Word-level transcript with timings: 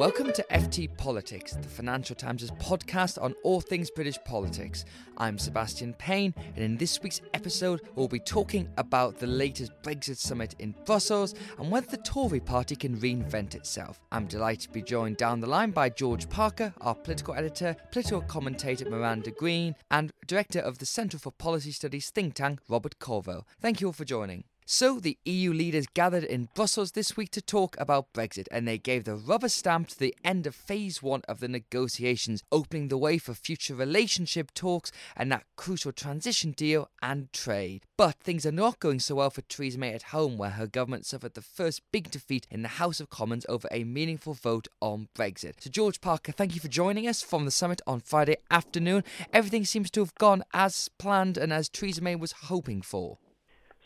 Welcome 0.00 0.32
to 0.32 0.46
FT 0.50 0.96
Politics, 0.96 1.52
the 1.52 1.68
Financial 1.68 2.16
Times' 2.16 2.50
podcast 2.52 3.22
on 3.22 3.34
all 3.42 3.60
things 3.60 3.90
British 3.90 4.16
politics. 4.24 4.86
I'm 5.18 5.36
Sebastian 5.36 5.92
Payne, 5.92 6.32
and 6.54 6.64
in 6.64 6.78
this 6.78 7.02
week's 7.02 7.20
episode, 7.34 7.82
we'll 7.94 8.08
be 8.08 8.18
talking 8.18 8.66
about 8.78 9.18
the 9.18 9.26
latest 9.26 9.72
Brexit 9.82 10.16
summit 10.16 10.54
in 10.58 10.74
Brussels 10.86 11.34
and 11.58 11.70
whether 11.70 11.86
the 11.86 11.98
Tory 11.98 12.40
party 12.40 12.76
can 12.76 12.96
reinvent 12.96 13.54
itself. 13.54 14.00
I'm 14.10 14.24
delighted 14.24 14.62
to 14.62 14.70
be 14.70 14.80
joined 14.80 15.18
down 15.18 15.38
the 15.38 15.46
line 15.46 15.70
by 15.70 15.90
George 15.90 16.30
Parker, 16.30 16.72
our 16.80 16.94
political 16.94 17.34
editor, 17.34 17.76
political 17.92 18.22
commentator 18.22 18.88
Miranda 18.88 19.32
Green, 19.32 19.76
and 19.90 20.14
director 20.26 20.60
of 20.60 20.78
the 20.78 20.86
Centre 20.86 21.18
for 21.18 21.30
Policy 21.30 21.72
Studies 21.72 22.08
think 22.08 22.32
tank 22.32 22.60
Robert 22.70 22.98
Colvile. 23.00 23.46
Thank 23.60 23.82
you 23.82 23.88
all 23.88 23.92
for 23.92 24.06
joining. 24.06 24.44
So, 24.72 25.00
the 25.00 25.18
EU 25.24 25.52
leaders 25.52 25.88
gathered 25.94 26.22
in 26.22 26.48
Brussels 26.54 26.92
this 26.92 27.16
week 27.16 27.32
to 27.32 27.42
talk 27.42 27.74
about 27.80 28.12
Brexit, 28.12 28.46
and 28.52 28.68
they 28.68 28.78
gave 28.78 29.02
the 29.02 29.16
rubber 29.16 29.48
stamp 29.48 29.88
to 29.88 29.98
the 29.98 30.14
end 30.24 30.46
of 30.46 30.54
phase 30.54 31.02
one 31.02 31.22
of 31.26 31.40
the 31.40 31.48
negotiations, 31.48 32.44
opening 32.52 32.86
the 32.86 32.96
way 32.96 33.18
for 33.18 33.34
future 33.34 33.74
relationship 33.74 34.54
talks 34.54 34.92
and 35.16 35.32
that 35.32 35.42
crucial 35.56 35.90
transition 35.90 36.52
deal 36.52 36.88
and 37.02 37.32
trade. 37.32 37.82
But 37.96 38.20
things 38.20 38.46
are 38.46 38.52
not 38.52 38.78
going 38.78 39.00
so 39.00 39.16
well 39.16 39.30
for 39.30 39.42
Theresa 39.42 39.76
May 39.76 39.92
at 39.92 40.14
home, 40.14 40.38
where 40.38 40.50
her 40.50 40.68
government 40.68 41.04
suffered 41.04 41.34
the 41.34 41.42
first 41.42 41.82
big 41.90 42.08
defeat 42.08 42.46
in 42.48 42.62
the 42.62 42.68
House 42.68 43.00
of 43.00 43.10
Commons 43.10 43.44
over 43.48 43.66
a 43.72 43.82
meaningful 43.82 44.34
vote 44.34 44.68
on 44.80 45.08
Brexit. 45.16 45.54
So, 45.58 45.68
George 45.68 46.00
Parker, 46.00 46.30
thank 46.30 46.54
you 46.54 46.60
for 46.60 46.68
joining 46.68 47.08
us 47.08 47.22
from 47.22 47.44
the 47.44 47.50
summit 47.50 47.82
on 47.88 47.98
Friday 47.98 48.36
afternoon. 48.52 49.02
Everything 49.32 49.64
seems 49.64 49.90
to 49.90 50.00
have 50.00 50.14
gone 50.14 50.44
as 50.54 50.88
planned 50.96 51.36
and 51.36 51.52
as 51.52 51.68
Theresa 51.68 52.02
May 52.02 52.14
was 52.14 52.30
hoping 52.42 52.82
for 52.82 53.18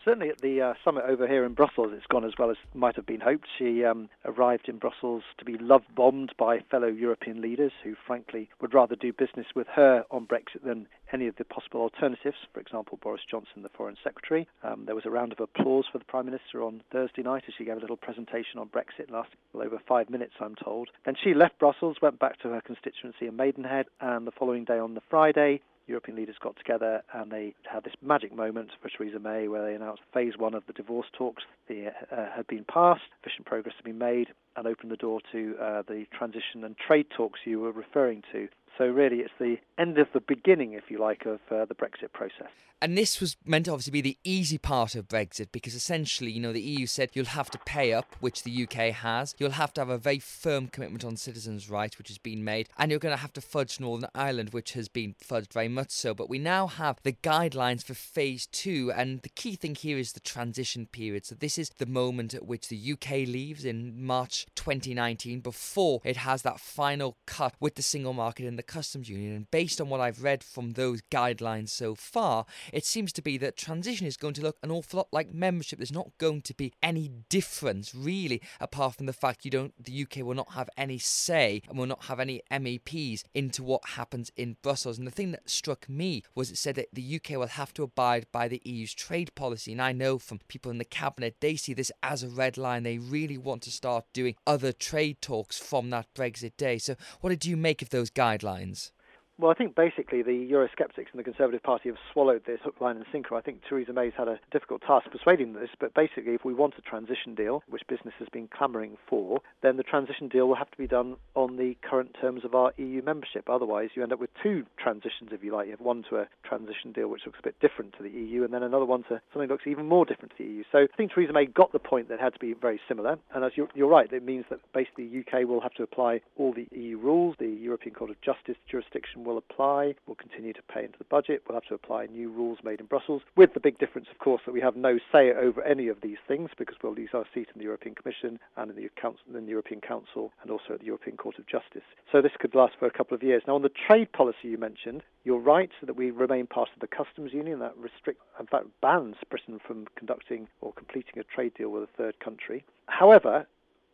certainly 0.04 0.28
at 0.28 0.40
the 0.40 0.60
uh, 0.60 0.74
summit 0.84 1.04
over 1.08 1.26
here 1.26 1.44
in 1.44 1.54
Brussels, 1.54 1.92
it's 1.92 2.06
gone 2.06 2.24
as 2.24 2.32
well 2.38 2.50
as 2.50 2.56
might 2.74 2.96
have 2.96 3.06
been 3.06 3.20
hoped. 3.20 3.46
She 3.58 3.84
um, 3.84 4.08
arrived 4.24 4.68
in 4.68 4.78
Brussels 4.78 5.22
to 5.38 5.44
be 5.44 5.56
love 5.58 5.82
bombed 5.96 6.32
by 6.38 6.60
fellow 6.70 6.88
European 6.88 7.40
leaders 7.40 7.72
who, 7.82 7.94
frankly, 8.06 8.48
would 8.60 8.74
rather 8.74 8.96
do 8.96 9.12
business 9.12 9.46
with 9.54 9.66
her 9.68 10.04
on 10.10 10.26
Brexit 10.26 10.64
than 10.64 10.86
any 11.12 11.26
of 11.26 11.36
the 11.36 11.44
possible 11.44 11.80
alternatives. 11.80 12.36
For 12.52 12.60
example, 12.60 12.98
Boris 13.02 13.22
Johnson, 13.30 13.62
the 13.62 13.68
Foreign 13.70 13.96
Secretary. 14.02 14.48
Um, 14.62 14.84
there 14.86 14.94
was 14.94 15.06
a 15.06 15.10
round 15.10 15.32
of 15.32 15.40
applause 15.40 15.84
for 15.90 15.98
the 15.98 16.04
Prime 16.04 16.26
Minister 16.26 16.62
on 16.62 16.82
Thursday 16.92 17.22
night 17.22 17.44
as 17.46 17.54
she 17.56 17.64
gave 17.64 17.76
a 17.76 17.80
little 17.80 17.96
presentation 17.96 18.58
on 18.58 18.68
Brexit, 18.68 19.10
lasted 19.10 19.38
well 19.52 19.66
over 19.66 19.78
five 19.86 20.10
minutes, 20.10 20.34
I'm 20.40 20.56
told. 20.56 20.90
Then 21.04 21.14
she 21.22 21.34
left 21.34 21.58
Brussels, 21.58 21.96
went 22.02 22.18
back 22.18 22.40
to 22.40 22.48
her 22.48 22.60
constituency 22.60 23.26
in 23.26 23.36
Maidenhead, 23.36 23.86
and 24.00 24.26
the 24.26 24.32
following 24.32 24.64
day 24.64 24.78
on 24.78 24.94
the 24.94 25.02
Friday, 25.08 25.60
European 25.86 26.16
leaders 26.16 26.36
got 26.42 26.56
together 26.56 27.02
and 27.12 27.30
they 27.30 27.54
had 27.70 27.84
this 27.84 27.94
magic 28.02 28.34
moment 28.34 28.70
for 28.80 28.88
Theresa 28.88 29.18
May 29.18 29.48
where 29.48 29.64
they 29.64 29.74
announced 29.74 30.02
phase 30.12 30.34
one 30.38 30.54
of 30.54 30.62
the 30.66 30.72
divorce 30.72 31.06
talks 31.12 31.42
the, 31.68 31.88
uh, 32.10 32.26
had 32.34 32.46
been 32.46 32.64
passed, 32.64 33.02
efficient 33.22 33.46
progress 33.46 33.74
had 33.76 33.84
been 33.84 33.98
made, 33.98 34.28
and 34.56 34.66
opened 34.66 34.90
the 34.90 34.96
door 34.96 35.20
to 35.32 35.56
uh, 35.60 35.82
the 35.86 36.06
transition 36.16 36.64
and 36.64 36.76
trade 36.76 37.06
talks 37.16 37.40
you 37.44 37.60
were 37.60 37.72
referring 37.72 38.22
to. 38.32 38.48
So 38.76 38.86
really, 38.86 39.18
it's 39.18 39.32
the 39.38 39.56
end 39.78 39.98
of 39.98 40.08
the 40.12 40.20
beginning, 40.20 40.72
if 40.72 40.90
you 40.90 40.98
like, 40.98 41.26
of 41.26 41.40
uh, 41.50 41.64
the 41.64 41.74
Brexit 41.74 42.12
process. 42.12 42.50
And 42.82 42.98
this 42.98 43.20
was 43.20 43.36
meant 43.46 43.64
to 43.64 43.72
obviously 43.72 43.92
be 43.92 44.00
the 44.02 44.18
easy 44.24 44.58
part 44.58 44.94
of 44.94 45.08
Brexit 45.08 45.48
because 45.52 45.74
essentially, 45.74 46.30
you 46.30 46.40
know, 46.40 46.52
the 46.52 46.60
EU 46.60 46.86
said 46.86 47.10
you'll 47.14 47.24
have 47.24 47.50
to 47.52 47.58
pay 47.64 47.94
up, 47.94 48.14
which 48.20 48.42
the 48.42 48.64
UK 48.64 48.92
has. 48.92 49.34
You'll 49.38 49.52
have 49.52 49.72
to 49.74 49.80
have 49.80 49.88
a 49.88 49.96
very 49.96 50.18
firm 50.18 50.68
commitment 50.68 51.04
on 51.04 51.16
citizens' 51.16 51.70
rights, 51.70 51.96
which 51.96 52.08
has 52.08 52.18
been 52.18 52.44
made. 52.44 52.68
And 52.76 52.90
you're 52.90 53.00
going 53.00 53.14
to 53.14 53.22
have 53.22 53.32
to 53.34 53.40
fudge 53.40 53.80
Northern 53.80 54.10
Ireland, 54.14 54.50
which 54.50 54.72
has 54.72 54.88
been 54.88 55.14
fudged 55.14 55.52
very 55.52 55.68
much 55.68 55.92
so. 55.92 56.12
But 56.12 56.28
we 56.28 56.38
now 56.38 56.66
have 56.66 56.98
the 57.04 57.12
guidelines 57.12 57.82
for 57.82 57.94
phase 57.94 58.46
two. 58.46 58.92
And 58.94 59.22
the 59.22 59.30
key 59.30 59.56
thing 59.56 59.76
here 59.76 59.96
is 59.96 60.12
the 60.12 60.20
transition 60.20 60.86
period. 60.86 61.24
So 61.24 61.36
this 61.36 61.56
is 61.56 61.70
the 61.78 61.86
moment 61.86 62.34
at 62.34 62.44
which 62.44 62.68
the 62.68 62.92
UK 62.92 63.10
leaves 63.26 63.64
in 63.64 64.04
March 64.04 64.46
2019 64.56 65.40
before 65.40 66.00
it 66.04 66.18
has 66.18 66.42
that 66.42 66.60
final 66.60 67.16
cut 67.24 67.54
with 67.60 67.76
the 67.76 67.82
single 67.82 68.12
market 68.12 68.46
and 68.46 68.58
the 68.58 68.63
customs 68.66 69.08
union. 69.08 69.34
And 69.34 69.50
based 69.50 69.80
on 69.80 69.88
what 69.88 70.00
I've 70.00 70.22
read 70.22 70.42
from 70.42 70.72
those 70.72 71.02
guidelines 71.10 71.68
so 71.70 71.94
far, 71.94 72.46
it 72.72 72.84
seems 72.84 73.12
to 73.14 73.22
be 73.22 73.38
that 73.38 73.56
transition 73.56 74.06
is 74.06 74.16
going 74.16 74.34
to 74.34 74.42
look 74.42 74.56
an 74.62 74.70
awful 74.70 74.98
lot 74.98 75.08
like 75.12 75.32
membership. 75.32 75.78
There's 75.78 75.92
not 75.92 76.16
going 76.18 76.42
to 76.42 76.54
be 76.54 76.72
any 76.82 77.10
difference 77.28 77.94
really, 77.94 78.40
apart 78.60 78.96
from 78.96 79.06
the 79.06 79.12
fact 79.12 79.44
you 79.44 79.50
don't, 79.50 79.72
the 79.82 80.02
UK 80.02 80.24
will 80.24 80.34
not 80.34 80.52
have 80.52 80.70
any 80.76 80.98
say 80.98 81.62
and 81.68 81.78
will 81.78 81.86
not 81.86 82.04
have 82.04 82.20
any 82.20 82.42
MEPs 82.50 83.24
into 83.34 83.62
what 83.62 83.90
happens 83.90 84.30
in 84.36 84.56
Brussels. 84.62 84.98
And 84.98 85.06
the 85.06 85.12
thing 85.12 85.32
that 85.32 85.48
struck 85.48 85.88
me 85.88 86.22
was 86.34 86.50
it 86.50 86.58
said 86.58 86.74
that 86.76 86.88
the 86.92 87.16
UK 87.16 87.38
will 87.38 87.46
have 87.46 87.74
to 87.74 87.82
abide 87.82 88.26
by 88.32 88.48
the 88.48 88.62
EU's 88.64 88.94
trade 88.94 89.34
policy. 89.34 89.72
And 89.72 89.82
I 89.82 89.92
know 89.92 90.18
from 90.18 90.40
people 90.48 90.70
in 90.70 90.78
the 90.78 90.84
cabinet, 90.84 91.36
they 91.40 91.56
see 91.56 91.74
this 91.74 91.92
as 92.02 92.22
a 92.22 92.28
red 92.28 92.56
line. 92.56 92.82
They 92.82 92.98
really 92.98 93.38
want 93.38 93.62
to 93.62 93.70
start 93.70 94.04
doing 94.12 94.36
other 94.46 94.72
trade 94.72 95.20
talks 95.20 95.58
from 95.58 95.90
that 95.90 96.12
Brexit 96.14 96.56
day. 96.56 96.78
So, 96.78 96.96
what 97.20 97.30
did 97.30 97.44
you 97.44 97.56
make 97.56 97.82
of 97.82 97.90
those 97.90 98.10
guidelines? 98.10 98.53
lines. 98.54 98.92
Well, 99.36 99.50
I 99.50 99.54
think 99.54 99.74
basically 99.74 100.22
the 100.22 100.48
Eurosceptics 100.52 101.10
and 101.10 101.18
the 101.18 101.24
Conservative 101.24 101.62
Party 101.64 101.88
have 101.88 101.98
swallowed 102.12 102.42
this 102.46 102.60
hook, 102.62 102.80
line, 102.80 102.94
and 102.96 103.04
sinker. 103.10 103.34
I 103.34 103.40
think 103.40 103.62
Theresa 103.68 103.92
May's 103.92 104.12
had 104.16 104.28
a 104.28 104.38
difficult 104.52 104.82
task 104.82 105.10
persuading 105.10 105.54
this, 105.54 105.70
but 105.80 105.92
basically, 105.92 106.34
if 106.34 106.44
we 106.44 106.54
want 106.54 106.74
a 106.78 106.82
transition 106.82 107.34
deal, 107.34 107.64
which 107.68 107.82
business 107.88 108.14
has 108.20 108.28
been 108.28 108.46
clamouring 108.46 108.96
for, 109.08 109.40
then 109.60 109.76
the 109.76 109.82
transition 109.82 110.28
deal 110.28 110.46
will 110.46 110.54
have 110.54 110.70
to 110.70 110.78
be 110.78 110.86
done 110.86 111.16
on 111.34 111.56
the 111.56 111.76
current 111.82 112.16
terms 112.20 112.44
of 112.44 112.54
our 112.54 112.72
EU 112.76 113.02
membership. 113.02 113.50
Otherwise, 113.50 113.90
you 113.96 114.04
end 114.04 114.12
up 114.12 114.20
with 114.20 114.30
two 114.40 114.64
transitions, 114.78 115.30
if 115.32 115.42
you 115.42 115.52
like. 115.52 115.66
You 115.66 115.72
have 115.72 115.80
one 115.80 116.04
to 116.10 116.18
a 116.18 116.28
transition 116.44 116.92
deal 116.92 117.08
which 117.08 117.22
looks 117.26 117.40
a 117.40 117.42
bit 117.42 117.58
different 117.58 117.96
to 117.96 118.04
the 118.04 118.10
EU, 118.10 118.44
and 118.44 118.54
then 118.54 118.62
another 118.62 118.84
one 118.84 119.02
to 119.04 119.20
something 119.32 119.48
that 119.48 119.54
looks 119.54 119.66
even 119.66 119.86
more 119.86 120.04
different 120.04 120.30
to 120.36 120.44
the 120.44 120.48
EU. 120.48 120.62
So 120.70 120.78
I 120.78 120.96
think 120.96 121.12
Theresa 121.12 121.32
May 121.32 121.46
got 121.46 121.72
the 121.72 121.80
point 121.80 122.06
that 122.08 122.14
it 122.14 122.20
had 122.20 122.34
to 122.34 122.38
be 122.38 122.54
very 122.54 122.80
similar, 122.86 123.18
and 123.34 123.44
as 123.44 123.50
you're, 123.56 123.68
you're 123.74 123.88
right, 123.88 124.10
it 124.12 124.24
means 124.24 124.44
that 124.50 124.60
basically 124.72 125.08
the 125.08 125.24
UK 125.26 125.48
will 125.48 125.60
have 125.60 125.74
to 125.74 125.82
apply 125.82 126.20
all 126.36 126.54
the 126.54 126.68
EU 126.70 126.98
rules. 126.98 127.34
The 127.40 127.48
European 127.48 127.96
Court 127.96 128.10
of 128.10 128.20
Justice 128.20 128.56
jurisdiction 128.70 129.23
will 129.24 129.38
apply. 129.38 129.94
We'll 130.06 130.16
continue 130.16 130.52
to 130.52 130.62
pay 130.62 130.84
into 130.84 130.98
the 130.98 131.04
budget. 131.04 131.42
We'll 131.48 131.56
have 131.56 131.68
to 131.68 131.74
apply 131.74 132.06
new 132.06 132.30
rules 132.30 132.58
made 132.62 132.80
in 132.80 132.86
Brussels, 132.86 133.22
with 133.36 133.54
the 133.54 133.60
big 133.60 133.78
difference, 133.78 134.08
of 134.10 134.18
course, 134.18 134.42
that 134.46 134.52
we 134.52 134.60
have 134.60 134.76
no 134.76 134.98
say 135.12 135.32
over 135.32 135.62
any 135.62 135.88
of 135.88 136.00
these 136.02 136.18
things 136.26 136.50
because 136.58 136.76
we'll 136.82 136.94
lose 136.94 137.10
our 137.14 137.24
seat 137.34 137.48
in 137.54 137.58
the 137.58 137.64
European 137.64 137.94
Commission 137.94 138.38
and 138.56 138.70
in 138.70 138.76
the, 138.76 138.88
Council, 139.00 139.22
in 139.34 139.44
the 139.44 139.50
European 139.50 139.80
Council 139.80 140.32
and 140.42 140.50
also 140.50 140.74
at 140.74 140.80
the 140.80 140.86
European 140.86 141.16
Court 141.16 141.38
of 141.38 141.46
Justice. 141.46 141.82
So 142.10 142.20
this 142.20 142.32
could 142.38 142.54
last 142.54 142.74
for 142.78 142.86
a 142.86 142.90
couple 142.90 143.14
of 143.14 143.22
years. 143.22 143.42
Now, 143.46 143.54
on 143.54 143.62
the 143.62 143.70
trade 143.86 144.12
policy 144.12 144.48
you 144.48 144.58
mentioned, 144.58 145.02
you're 145.24 145.38
right 145.38 145.70
that 145.82 145.96
we 145.96 146.10
remain 146.10 146.46
part 146.46 146.68
of 146.74 146.80
the 146.80 146.86
customs 146.86 147.32
union 147.32 147.58
that 147.60 147.76
restricts, 147.76 148.22
in 148.38 148.46
fact, 148.46 148.66
bans 148.80 149.16
Britain 149.30 149.60
from 149.66 149.86
conducting 149.96 150.48
or 150.60 150.72
completing 150.72 151.18
a 151.18 151.24
trade 151.24 151.54
deal 151.54 151.70
with 151.70 151.82
a 151.82 151.96
third 151.96 152.20
country. 152.20 152.64
However, 152.86 153.46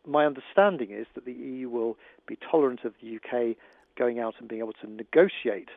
my 0.05 0.25
understanding 0.25 0.91
is 0.91 1.07
that 1.13 1.25
the 1.25 1.33
EU 1.33 1.69
will 1.69 1.97
be 2.27 2.37
tolerant 2.49 2.83
of 2.83 2.93
the 3.01 3.17
UK 3.17 3.55
going 4.01 4.19
out 4.19 4.33
and 4.39 4.49
being 4.49 4.61
able 4.61 4.73
to 4.73 4.89
negotiate 4.89 5.69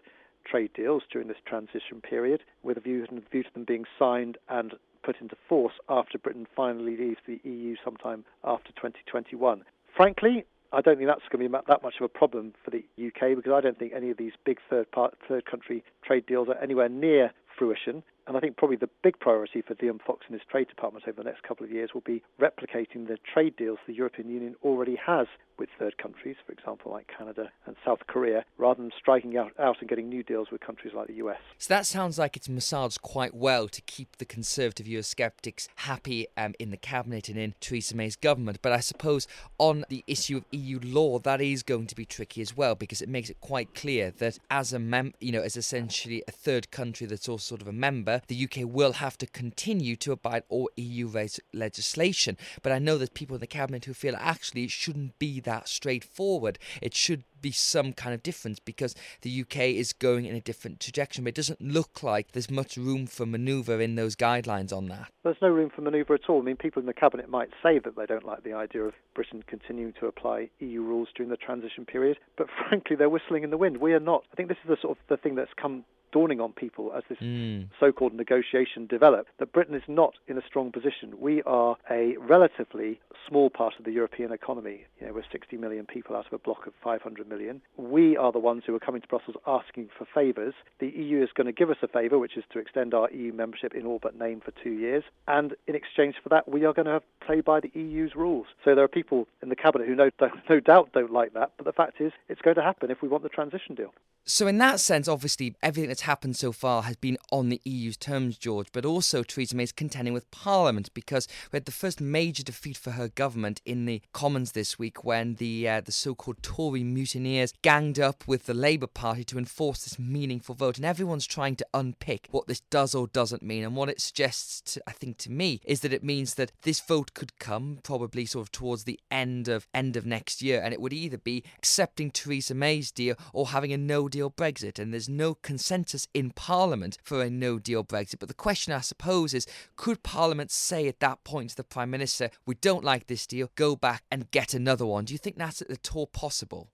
trade 0.46 0.70
deals 0.74 1.02
during 1.12 1.28
this 1.28 1.36
transition 1.44 2.00
period 2.00 2.40
with 2.62 2.78
a 2.78 2.80
view, 2.80 3.06
to 3.06 3.42
them 3.52 3.64
being 3.64 3.84
signed 3.98 4.38
and 4.48 4.72
put 5.02 5.16
into 5.20 5.36
force 5.46 5.74
after 5.90 6.16
Britain 6.16 6.46
finally 6.56 6.97
leaves 6.97 7.18
the 7.26 7.38
EU 7.44 7.76
sometime 7.84 8.24
after 8.42 8.68
2021. 8.68 9.62
Frankly, 9.94 10.47
I 10.72 10.80
don't 10.80 10.97
think 10.97 11.06
that's 11.06 11.21
going 11.30 11.44
to 11.44 11.50
be 11.50 11.65
that 11.68 11.82
much 11.82 11.97
of 12.00 12.04
a 12.04 12.09
problem 12.09 12.54
for 12.65 12.71
the 12.71 12.82
UK 12.98 13.36
because 13.36 13.53
I 13.53 13.60
don't 13.60 13.78
think 13.78 13.92
any 13.94 14.09
of 14.09 14.16
these 14.16 14.32
big 14.47 14.59
third 14.70 14.91
part, 14.91 15.15
third 15.28 15.44
country 15.44 15.84
trade 16.03 16.24
deals 16.24 16.48
are 16.48 16.56
anywhere 16.62 16.88
near 16.88 17.30
fruition. 17.59 18.03
And 18.27 18.38
I 18.38 18.41
think 18.41 18.56
probably 18.56 18.78
the 18.78 18.88
big 19.03 19.20
priority 19.20 19.60
for 19.60 19.74
Liam 19.74 20.00
Fox 20.03 20.24
and 20.27 20.34
his 20.34 20.48
trade 20.50 20.68
department 20.68 21.04
over 21.06 21.22
the 21.22 21.28
next 21.28 21.42
couple 21.42 21.65
of 21.65 21.70
years 21.70 21.91
will 21.92 22.00
be 22.00 22.22
replicating 22.41 23.06
the 23.06 23.18
trade 23.32 23.54
deals 23.56 23.78
the 23.86 23.92
European 23.92 24.30
Union 24.30 24.56
already 24.65 24.97
has 24.97 25.27
with 25.59 25.68
third 25.78 25.97
countries, 25.98 26.36
for 26.47 26.53
example, 26.53 26.92
like 26.92 27.10
Canada 27.16 27.51
and 27.66 27.77
South 27.84 28.01
Korea, 28.06 28.45
rather 28.59 28.83
than 28.83 28.91
striking 28.98 29.36
out, 29.36 29.53
out 29.59 29.77
and 29.80 29.89
getting 29.89 30.09
new 30.09 30.22
deals 30.22 30.51
with 30.51 30.60
countries 30.60 30.95
like 30.95 31.06
the 31.06 31.15
US. 31.15 31.39
So 31.59 31.72
that 31.74 31.86
sounds 31.86 32.18
like 32.18 32.36
it's 32.36 32.48
massaged 32.48 33.03
quite 33.03 33.34
well 33.34 33.68
to 33.68 33.80
keep 33.83 34.16
the 34.16 34.24
Conservative 34.24 34.86
Eurosceptics 34.86 35.68
happy 35.77 36.27
um, 36.36 36.54
in 36.59 36.71
the 36.71 36.77
cabinet 36.77 37.28
and 37.28 37.39
in 37.39 37.54
Theresa 37.60 37.97
May's 37.97 38.16
government. 38.16 38.59
But 38.62 38.72
I 38.72 38.80
suppose 38.80 39.27
on 39.59 39.84
the 39.89 40.04
issue 40.06 40.39
of 40.39 40.45
EU 40.51 40.80
law, 40.83 41.18
that 41.21 41.41
is 41.41 41.62
going 41.62 41.86
to 41.86 41.95
be 41.95 42.04
tricky 42.04 42.42
as 42.42 42.56
well 42.56 42.74
because 42.74 43.01
it 43.01 43.09
makes 43.09 43.30
it 43.30 43.41
quite 43.41 43.74
clear 43.74 44.10
that 44.18 44.39
as 44.51 44.72
a 44.72 44.78
mem, 44.78 45.15
you 45.21 45.33
know, 45.33 45.42
as 45.42 45.56
essentially 45.56 46.22
a 46.27 46.33
third 46.33 46.71
country 46.71 47.06
that's 47.06 47.28
also 47.28 47.45
sort 47.45 47.62
of 47.62 47.68
a 47.68 47.72
member, 47.72 48.22
the 48.27 48.45
UK 48.45 48.65
will 48.65 48.95
have 48.95 49.16
to 49.18 49.27
continue 49.27 49.97
to 49.97 50.12
abide 50.12 50.42
all 50.48 50.71
EU 50.77 51.09
legislation. 51.53 52.36
But 52.62 52.72
I 52.72 52.78
know 52.78 52.98
there's 52.98 53.10
people 53.10 53.36
in 53.36 53.41
the 53.41 53.47
cabinet 53.47 53.84
who 53.84 53.95
feel 53.95 54.16
actually 54.18 54.65
it 54.65 54.71
shouldn't 54.71 55.18
be 55.18 55.41
that 55.44 55.68
straightforward. 55.68 56.58
It 56.82 56.94
should 56.94 57.24
be 57.44 57.52
some 57.52 57.92
kind 57.92 58.14
of 58.14 58.22
difference 58.22 58.58
because 58.58 58.94
the 59.20 59.42
UK 59.42 59.58
is 59.76 59.92
going 59.92 60.24
in 60.24 60.34
a 60.34 60.41
different 60.41 60.80
trajectory. 60.80 61.22
But 61.22 61.28
it 61.28 61.34
doesn't 61.34 61.60
look 61.60 62.02
like 62.02 62.32
there's 62.32 62.50
much 62.50 62.78
room 62.78 63.06
for 63.06 63.26
manoeuvre 63.26 63.78
in 63.80 63.96
those 63.96 64.16
guidelines 64.16 64.74
on 64.76 64.88
that. 64.88 65.12
There's 65.22 65.36
no 65.42 65.48
room 65.48 65.70
for 65.74 65.82
manoeuvre 65.82 66.14
at 66.14 66.30
all. 66.30 66.41
I 66.41 66.44
mean, 66.44 66.56
people 66.56 66.80
in 66.80 66.86
the 66.86 66.94
cabinet 66.94 67.28
might 67.28 67.50
say 67.62 67.78
that 67.78 67.96
they 67.96 68.06
don't 68.06 68.24
like 68.24 68.44
the 68.44 68.54
idea 68.54 68.84
of 68.84 68.94
Britain 69.14 69.44
continuing 69.46 69.92
to 70.00 70.06
apply 70.06 70.48
EU 70.60 70.82
rules 70.82 71.08
during 71.14 71.28
the 71.28 71.36
transition 71.36 71.84
period, 71.84 72.16
but 72.38 72.46
frankly, 72.68 72.96
they're 72.96 73.10
whistling 73.10 73.44
in 73.44 73.50
the 73.50 73.58
wind. 73.58 73.76
We 73.76 73.92
are 73.92 74.00
not. 74.00 74.24
I 74.32 74.36
think 74.36 74.48
this 74.48 74.58
is 74.64 74.70
the 74.70 74.78
sort 74.80 74.96
of 74.96 75.04
the 75.08 75.18
thing 75.18 75.34
that's 75.34 75.52
come 75.60 75.84
dawning 76.14 76.41
on 76.41 76.52
people 76.52 76.92
as 76.96 77.02
this 77.08 77.18
mm. 77.18 77.68
so-called 77.80 78.14
negotiation 78.14 78.86
developed 78.86 79.30
that 79.38 79.52
Britain 79.52 79.74
is 79.74 79.82
not 79.88 80.14
in 80.28 80.38
a 80.38 80.42
strong 80.46 80.70
position. 80.70 81.12
We 81.18 81.42
are 81.42 81.76
a 81.91 82.16
relatively 82.18 83.00
small 83.28 83.50
part 83.50 83.74
of 83.80 83.84
the 83.84 83.91
European 83.91 84.30
economy. 84.30 84.86
You 85.00 85.08
know, 85.08 85.14
we're 85.14 85.24
60 85.32 85.56
million 85.56 85.86
people 85.86 86.14
out 86.14 86.26
of 86.26 86.32
a 86.32 86.38
block 86.38 86.68
of 86.68 86.72
500 86.84 87.28
million. 87.28 87.34
We 87.77 88.16
are 88.16 88.33
the 88.33 88.39
ones 88.39 88.63
who 88.66 88.75
are 88.75 88.81
coming 88.81 89.03
to 89.03 89.09
Brussels 89.09 89.36
asking 89.47 89.89
for 89.97 90.07
favours. 90.15 90.54
The 90.78 90.89
EU 90.89 91.22
is 91.22 91.31
going 91.34 91.47
to 91.47 91.53
give 91.53 91.71
us 91.71 91.77
a 91.83 91.89
favour, 91.89 92.19
which 92.19 92.36
is 92.36 92.45
to 92.53 92.59
extend 92.59 92.95
our 92.95 93.10
EU 93.10 93.33
membership 93.33 93.75
in 93.75 93.86
all 93.86 93.98
but 94.03 94.19
name 94.19 94.41
for 94.41 94.53
two 94.63 94.72
years. 94.72 95.04
And 95.27 95.54
in 95.66 95.75
exchange 95.75 96.16
for 96.22 96.28
that, 96.31 96.48
we 96.48 96.65
are 96.65 96.72
going 96.72 96.86
to 96.86 96.92
have 96.92 97.03
play 97.27 97.41
by 97.41 97.60
the 97.60 97.71
EU's 97.75 98.15
rules. 98.15 98.47
So 98.65 98.75
there 98.75 98.84
are 98.84 98.89
people 98.89 99.27
in 99.42 99.48
the 99.48 99.57
cabinet 99.57 99.89
who 99.89 99.95
no, 99.95 100.10
no 100.48 100.60
doubt 100.60 100.91
don't 100.92 101.13
like 101.13 101.34
that. 101.34 101.53
But 101.57 101.66
the 101.66 101.72
fact 101.72 102.01
is, 102.01 102.13
it's 102.28 102.42
going 102.42 102.57
to 102.57 102.63
happen 102.63 102.91
if 102.91 103.03
we 103.03 103.09
want 103.09 103.22
the 103.22 103.28
transition 103.28 103.75
deal. 103.75 103.92
So, 104.27 104.47
in 104.47 104.57
that 104.57 104.80
sense, 104.80 105.07
obviously, 105.07 105.54
everything 105.63 105.89
that's 105.89 106.01
happened 106.01 106.37
so 106.37 106.51
far 106.51 106.84
has 106.84 106.97
been 106.97 107.19
on 107.30 107.51
the 107.51 107.60
EU's 107.65 107.98
terms, 107.98 108.39
George, 108.39 108.69
but 108.72 108.87
also 108.87 109.22
Theresa 109.22 109.54
May 109.54 109.65
is 109.65 109.72
contending 109.72 110.15
with 110.15 110.30
Parliament 110.30 110.89
because 110.95 111.28
we 111.53 111.59
had 111.59 111.66
the 111.66 111.72
first 111.72 112.01
major 112.01 112.42
defeat 112.42 112.78
for 112.78 112.92
her 112.92 113.09
government 113.09 113.60
in 113.66 113.84
the 113.84 114.01
Commons 114.15 114.53
this 114.53 114.78
week 114.78 115.04
when 115.04 115.34
the 115.34 115.69
uh, 115.69 115.80
the 115.83 115.92
so-called 115.92 116.42
Tory 116.42 116.83
mutineers 117.24 117.54
ganged 117.62 117.98
up 117.98 118.22
with 118.26 118.44
the 118.44 118.54
Labour 118.54 118.86
Party 118.86 119.24
to 119.24 119.38
enforce 119.38 119.84
this 119.84 119.98
meaningful 119.98 120.54
vote, 120.54 120.76
and 120.76 120.84
everyone's 120.84 121.26
trying 121.26 121.56
to 121.56 121.66
unpick 121.72 122.28
what 122.30 122.47
this 122.47 122.60
does 122.60 122.94
or 122.94 123.06
doesn't 123.06 123.42
mean. 123.42 123.65
And 123.65 123.74
what 123.74 123.88
it 123.88 124.00
suggests, 124.00 124.60
to, 124.74 124.82
I 124.86 124.92
think, 124.92 125.16
to 125.18 125.30
me, 125.30 125.60
is 125.65 125.80
that 125.80 125.92
it 125.92 126.04
means 126.04 126.34
that 126.34 126.53
this 126.62 126.80
vote 126.80 127.15
could 127.15 127.38
come 127.38 127.78
probably 127.82 128.26
sort 128.26 128.47
of 128.47 128.53
towards 128.53 128.84
the 128.84 129.00
end 129.10 129.48
of 129.48 129.66
end 129.72 129.97
of 129.97 130.04
next 130.04 130.42
year, 130.42 130.60
and 130.62 130.74
it 130.74 130.80
would 130.80 130.92
either 130.92 131.16
be 131.16 131.42
accepting 131.56 132.10
Theresa 132.10 132.54
May's 132.54 132.91
deal 132.91 133.16
or 133.32 133.48
having 133.48 133.72
a 133.72 133.78
no 133.78 134.09
deal 134.09 134.30
Brexit, 134.30 134.78
and 134.78 134.92
there's 134.92 135.09
no 135.09 135.34
consensus 135.34 136.06
in 136.12 136.30
Parliament 136.30 136.98
for 137.03 137.22
a 137.22 137.30
no 137.30 137.59
deal 137.59 137.84
Brexit. 137.84 138.18
But 138.18 138.28
the 138.28 138.34
question, 138.34 138.72
I 138.72 138.80
suppose, 138.80 139.32
is 139.32 139.47
could 139.77 140.03
Parliament 140.03 140.50
say 140.50 140.88
at 140.88 141.00
that 141.00 141.24
point 141.24 141.50
to 141.50 141.56
the 141.56 141.65
Prime 141.65 141.91
Minister, 141.91 142.30
we 142.44 142.54
don't 142.56 142.84
like 142.84 143.06
this 143.06 143.27
deal, 143.27 143.50
go 143.54 143.77
back 143.77 144.04
and 144.10 144.30
get 144.30 144.53
another 144.53 144.84
one? 144.84 145.06
Do 145.06 145.15
you 145.15 145.18
think 145.18 145.38
that's 145.38 145.62
at 145.62 145.97
all 145.97 146.06
possible? 146.06 146.68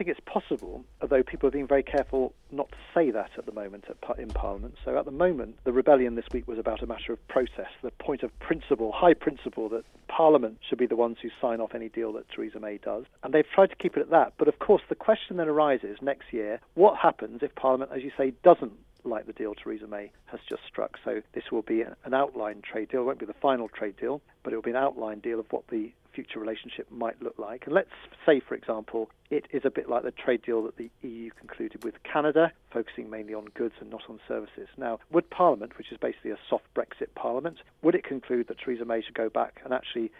Think 0.00 0.16
it's 0.16 0.20
possible, 0.24 0.82
although 1.02 1.22
people 1.22 1.46
are 1.46 1.50
being 1.50 1.66
very 1.66 1.82
careful 1.82 2.32
not 2.50 2.70
to 2.70 2.78
say 2.94 3.10
that 3.10 3.32
at 3.36 3.44
the 3.44 3.52
moment 3.52 3.84
at, 3.86 4.18
in 4.18 4.28
Parliament. 4.30 4.76
So 4.82 4.96
at 4.96 5.04
the 5.04 5.10
moment, 5.10 5.56
the 5.64 5.74
rebellion 5.74 6.14
this 6.14 6.24
week 6.32 6.48
was 6.48 6.58
about 6.58 6.82
a 6.82 6.86
matter 6.86 7.12
of 7.12 7.28
process, 7.28 7.68
the 7.82 7.90
point 7.90 8.22
of 8.22 8.30
principle, 8.38 8.92
high 8.92 9.12
principle 9.12 9.68
that 9.68 9.84
Parliament 10.08 10.56
should 10.66 10.78
be 10.78 10.86
the 10.86 10.96
ones 10.96 11.18
who 11.20 11.28
sign 11.38 11.60
off 11.60 11.74
any 11.74 11.90
deal 11.90 12.14
that 12.14 12.24
Theresa 12.34 12.58
May 12.58 12.78
does. 12.78 13.04
And 13.22 13.34
they've 13.34 13.44
tried 13.54 13.68
to 13.68 13.76
keep 13.76 13.98
it 13.98 14.00
at 14.00 14.08
that. 14.08 14.32
But 14.38 14.48
of 14.48 14.58
course, 14.58 14.80
the 14.88 14.94
question 14.94 15.36
then 15.36 15.48
arises 15.48 15.98
next 16.00 16.32
year 16.32 16.60
what 16.72 16.96
happens 16.96 17.40
if 17.42 17.54
Parliament, 17.54 17.90
as 17.94 18.02
you 18.02 18.10
say, 18.16 18.32
doesn't 18.42 18.72
like 19.04 19.26
the 19.26 19.32
deal 19.32 19.54
Theresa 19.54 19.86
May 19.86 20.10
has 20.26 20.40
just 20.48 20.62
struck. 20.66 20.98
So 21.04 21.22
this 21.34 21.44
will 21.50 21.62
be 21.62 21.82
an 21.82 22.14
outline 22.14 22.62
trade 22.62 22.88
deal. 22.90 23.02
It 23.02 23.04
won't 23.04 23.18
be 23.18 23.26
the 23.26 23.34
final 23.34 23.68
trade 23.68 23.96
deal, 23.98 24.20
but 24.42 24.52
it 24.52 24.56
will 24.56 24.62
be 24.62 24.70
an 24.70 24.76
outline 24.76 25.20
deal 25.20 25.40
of 25.40 25.46
what 25.50 25.68
the 25.68 25.92
future 26.14 26.38
relationship 26.38 26.90
might 26.90 27.20
look 27.22 27.38
like. 27.38 27.64
And 27.66 27.74
let's 27.74 27.90
say, 28.26 28.40
for 28.40 28.54
example, 28.54 29.10
it 29.30 29.46
is 29.52 29.62
a 29.64 29.70
bit 29.70 29.88
like 29.88 30.02
the 30.02 30.10
trade 30.10 30.42
deal 30.42 30.62
that 30.64 30.76
the 30.76 30.90
EU 31.02 31.30
concluded 31.38 31.84
with 31.84 31.94
Canada, 32.02 32.52
focusing 32.72 33.08
mainly 33.08 33.34
on 33.34 33.46
goods 33.54 33.74
and 33.80 33.90
not 33.90 34.02
on 34.08 34.18
services. 34.26 34.68
Now, 34.76 34.98
would 35.12 35.30
Parliament, 35.30 35.78
which 35.78 35.92
is 35.92 35.98
basically 35.98 36.32
a 36.32 36.38
soft 36.48 36.64
Brexit 36.74 37.14
Parliament, 37.14 37.58
would 37.82 37.94
it 37.94 38.04
conclude 38.04 38.48
that 38.48 38.58
Theresa 38.58 38.84
May 38.84 39.02
should 39.02 39.14
go 39.14 39.28
back 39.28 39.60
and 39.64 39.72
actually 39.72 40.10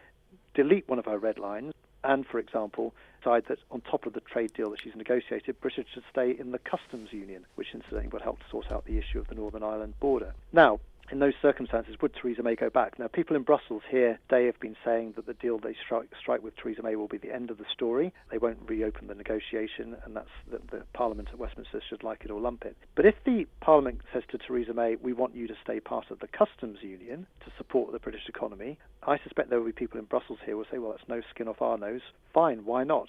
delete 0.55 0.89
one 0.89 0.99
of 0.99 1.05
her 1.05 1.19
red 1.19 1.39
lines 1.39 1.73
and, 2.05 2.27
for 2.27 2.39
example, 2.39 2.95
decide 3.21 3.45
that 3.49 3.59
on 3.71 3.81
top 3.83 4.07
of 4.07 4.13
the 4.13 4.21
trade 4.21 4.53
deal 4.55 4.71
that 4.71 4.81
she's 4.83 4.95
negotiated, 4.97 5.61
Britain 5.61 5.85
should 5.93 6.05
stay 6.11 6.35
in 6.39 6.53
the 6.53 6.59
customs 6.59 7.13
union, 7.13 7.45
which 7.57 7.69
incidentally 7.75 8.09
would 8.09 8.23
help 8.23 8.39
to 8.41 8.49
sort 8.51 8.71
out 8.73 8.85
the 8.87 8.99
issue 8.99 9.19
of 9.19 9.29
the 9.29 9.35
Northern 9.35 9.63
Ireland 9.63 9.95
border. 10.01 10.35
Now, 10.53 10.81
in 11.11 11.19
those 11.19 11.35
circumstances, 11.43 11.97
would 12.01 12.15
Theresa 12.15 12.43
May 12.43 12.55
go 12.55 12.71
back? 12.71 12.99
Now, 12.99 13.09
people 13.09 13.37
in 13.37 13.43
Brussels 13.43 13.83
here 13.91 14.19
today 14.29 14.47
have 14.47 14.61
been 14.61 14.77
saying 14.85 15.15
that 15.17 15.27
the 15.27 15.35
deal 15.35 15.59
they 15.59 15.75
strike, 15.85 16.09
strike 16.21 16.43
with 16.43 16.57
Theresa 16.57 16.83
May 16.83 16.97
will 16.97 17.09
be 17.09 17.19
the 17.19 17.35
end 17.35 17.51
of 17.51 17.59
the 17.59 17.65
story. 17.73 18.13
They 18.31 18.39
won't 18.39 18.59
reopen 18.67 19.09
the 19.09 19.15
negotiation, 19.15 19.97
and 20.05 20.15
that's 20.15 20.29
the, 20.51 20.61
the 20.71 20.85
Parliament 20.93 21.29
at 21.33 21.39
Westminster 21.39 21.83
should 21.89 22.03
like 22.03 22.23
it 22.25 22.31
or 22.31 22.41
lump 22.41 22.65
it. 22.65 22.77
But 22.95 23.07
if 23.07 23.15
the 23.25 23.47
Parliament 23.61 24.01
says 24.13 24.23
to 24.31 24.39
Theresa 24.39 24.75
May, 24.75 24.97
we 24.97 25.13
want 25.13 25.35
you 25.35 25.47
to 25.49 25.55
stay 25.63 25.81
part 25.81 26.11
of 26.11 26.21
the 26.21 26.29
customs 26.29 26.79
union 26.83 27.27
to 27.45 27.53
support 27.59 27.93
the 27.93 27.99
British 27.99 28.29
economy, 28.29 28.79
I 29.03 29.19
suspect 29.19 29.51
there 29.51 29.59
will 29.59 29.67
be 29.67 29.73
people 29.73 29.99
in 29.99 30.07
Brussels 30.07 30.39
here 30.45 30.55
who 30.55 30.59
will 30.59 30.67
say, 30.71 30.79
well, 30.79 30.93
that's 30.93 31.09
no 31.09 31.21
skin 31.31 31.49
off 31.49 31.63
our 31.63 31.79
nose. 31.79 32.03
Fine, 32.33 32.65
why 32.65 32.85
not? 32.85 33.09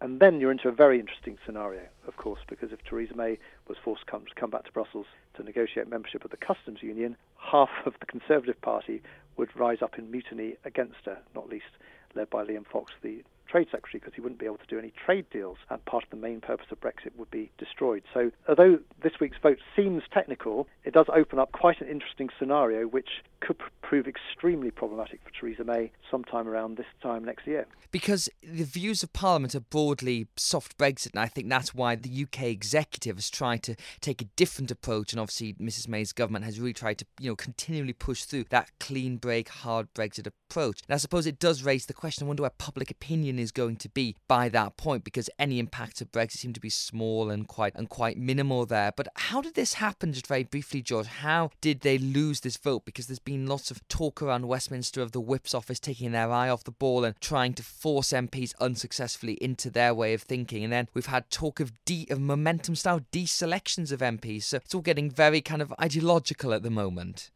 And 0.00 0.20
then 0.20 0.40
you're 0.40 0.52
into 0.52 0.68
a 0.68 0.72
very 0.72 1.00
interesting 1.00 1.38
scenario, 1.44 1.82
of 2.06 2.16
course, 2.16 2.40
because 2.48 2.72
if 2.72 2.82
Theresa 2.84 3.16
May 3.16 3.38
was 3.66 3.78
forced 3.82 4.06
to 4.06 4.10
come, 4.10 4.24
to 4.26 4.34
come 4.34 4.50
back 4.50 4.64
to 4.64 4.72
Brussels 4.72 5.06
to 5.34 5.42
negotiate 5.42 5.88
membership 5.88 6.24
of 6.24 6.30
the 6.30 6.36
customs 6.36 6.82
union, 6.82 7.16
half 7.36 7.70
of 7.84 7.94
the 7.98 8.06
Conservative 8.06 8.60
Party 8.60 9.02
would 9.36 9.54
rise 9.56 9.82
up 9.82 9.98
in 9.98 10.10
mutiny 10.10 10.56
against 10.64 11.04
her, 11.04 11.18
not 11.34 11.48
least 11.48 11.66
led 12.14 12.30
by 12.30 12.44
Liam 12.44 12.66
Fox, 12.66 12.92
the 13.02 13.24
Trade 13.48 13.68
Secretary 13.70 14.00
because 14.00 14.14
he 14.14 14.20
wouldn't 14.20 14.40
be 14.40 14.46
able 14.46 14.58
to 14.58 14.66
do 14.66 14.78
any 14.78 14.92
trade 15.04 15.26
deals, 15.30 15.58
and 15.70 15.84
part 15.84 16.04
of 16.04 16.10
the 16.10 16.16
main 16.16 16.40
purpose 16.40 16.66
of 16.70 16.80
Brexit 16.80 17.16
would 17.16 17.30
be 17.30 17.50
destroyed. 17.58 18.02
So, 18.12 18.30
although 18.48 18.78
this 19.02 19.12
week's 19.20 19.38
vote 19.42 19.58
seems 19.74 20.02
technical, 20.12 20.68
it 20.84 20.94
does 20.94 21.06
open 21.14 21.38
up 21.38 21.52
quite 21.52 21.80
an 21.80 21.88
interesting 21.88 22.28
scenario 22.38 22.86
which 22.86 23.08
could 23.40 23.56
prove 23.82 24.06
extremely 24.06 24.70
problematic 24.70 25.20
for 25.24 25.30
Theresa 25.30 25.64
May 25.64 25.90
sometime 26.10 26.48
around 26.48 26.76
this 26.76 26.86
time 27.02 27.24
next 27.24 27.46
year. 27.46 27.66
Because 27.90 28.28
the 28.42 28.64
views 28.64 29.02
of 29.02 29.12
Parliament 29.12 29.54
are 29.54 29.60
broadly 29.60 30.26
soft 30.36 30.76
Brexit, 30.76 31.12
and 31.12 31.20
I 31.20 31.26
think 31.26 31.48
that's 31.48 31.74
why 31.74 31.94
the 31.94 32.24
UK 32.24 32.44
executive 32.44 33.16
has 33.16 33.30
tried 33.30 33.62
to 33.62 33.76
take 34.00 34.20
a 34.20 34.26
different 34.36 34.70
approach, 34.70 35.12
and 35.12 35.20
obviously 35.20 35.54
Mrs 35.54 35.88
May's 35.88 36.12
government 36.12 36.44
has 36.44 36.60
really 36.60 36.74
tried 36.74 36.98
to, 36.98 37.06
you 37.18 37.30
know, 37.30 37.36
continually 37.36 37.92
push 37.92 38.24
through 38.24 38.44
that 38.50 38.70
clean 38.78 39.16
break, 39.16 39.48
hard 39.48 39.92
Brexit 39.94 40.26
approach. 40.26 40.82
And 40.88 40.94
I 40.94 40.98
suppose 40.98 41.26
it 41.26 41.38
does 41.38 41.62
raise 41.62 41.86
the 41.86 41.94
question. 41.94 42.26
I 42.26 42.28
wonder 42.28 42.42
where 42.42 42.50
public 42.50 42.90
opinion 42.90 43.37
is 43.38 43.52
going 43.52 43.76
to 43.76 43.88
be 43.88 44.16
by 44.26 44.48
that 44.48 44.76
point 44.76 45.04
because 45.04 45.30
any 45.38 45.58
impact 45.58 46.00
of 46.00 46.12
Brexit 46.12 46.38
seemed 46.38 46.54
to 46.54 46.60
be 46.60 46.70
small 46.70 47.30
and 47.30 47.46
quite 47.46 47.74
and 47.74 47.88
quite 47.88 48.18
minimal 48.18 48.66
there. 48.66 48.92
But 48.94 49.08
how 49.14 49.40
did 49.40 49.54
this 49.54 49.74
happen? 49.74 50.12
Just 50.12 50.26
very 50.26 50.44
briefly, 50.44 50.82
George. 50.82 51.06
How 51.06 51.50
did 51.60 51.80
they 51.80 51.98
lose 51.98 52.40
this 52.40 52.56
vote? 52.56 52.84
Because 52.84 53.06
there's 53.06 53.18
been 53.18 53.46
lots 53.46 53.70
of 53.70 53.86
talk 53.88 54.22
around 54.22 54.48
Westminster 54.48 55.02
of 55.02 55.12
the 55.12 55.20
Whip's 55.20 55.54
office 55.54 55.80
taking 55.80 56.12
their 56.12 56.30
eye 56.30 56.48
off 56.48 56.64
the 56.64 56.70
ball 56.70 57.04
and 57.04 57.20
trying 57.20 57.54
to 57.54 57.62
force 57.62 58.12
MPs 58.12 58.54
unsuccessfully 58.60 59.34
into 59.34 59.70
their 59.70 59.94
way 59.94 60.14
of 60.14 60.22
thinking. 60.22 60.64
And 60.64 60.72
then 60.72 60.88
we've 60.94 61.06
had 61.06 61.30
talk 61.30 61.60
of 61.60 61.72
de- 61.84 62.06
of 62.10 62.20
momentum 62.20 62.74
style 62.74 63.00
deselections 63.12 63.92
of 63.92 64.00
MPs. 64.00 64.44
So 64.44 64.58
it's 64.58 64.74
all 64.74 64.80
getting 64.80 65.10
very 65.10 65.40
kind 65.40 65.62
of 65.62 65.72
ideological 65.80 66.52
at 66.52 66.62
the 66.62 66.70
moment. 66.70 67.30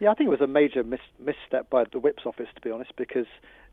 Yeah, 0.00 0.10
I 0.10 0.14
think 0.14 0.28
it 0.28 0.30
was 0.30 0.40
a 0.40 0.46
major 0.46 0.84
mis- 0.84 1.00
misstep 1.18 1.68
by 1.70 1.84
the 1.90 1.98
Whip's 1.98 2.24
office, 2.24 2.46
to 2.54 2.60
be 2.60 2.70
honest, 2.70 2.92
because 2.96 3.26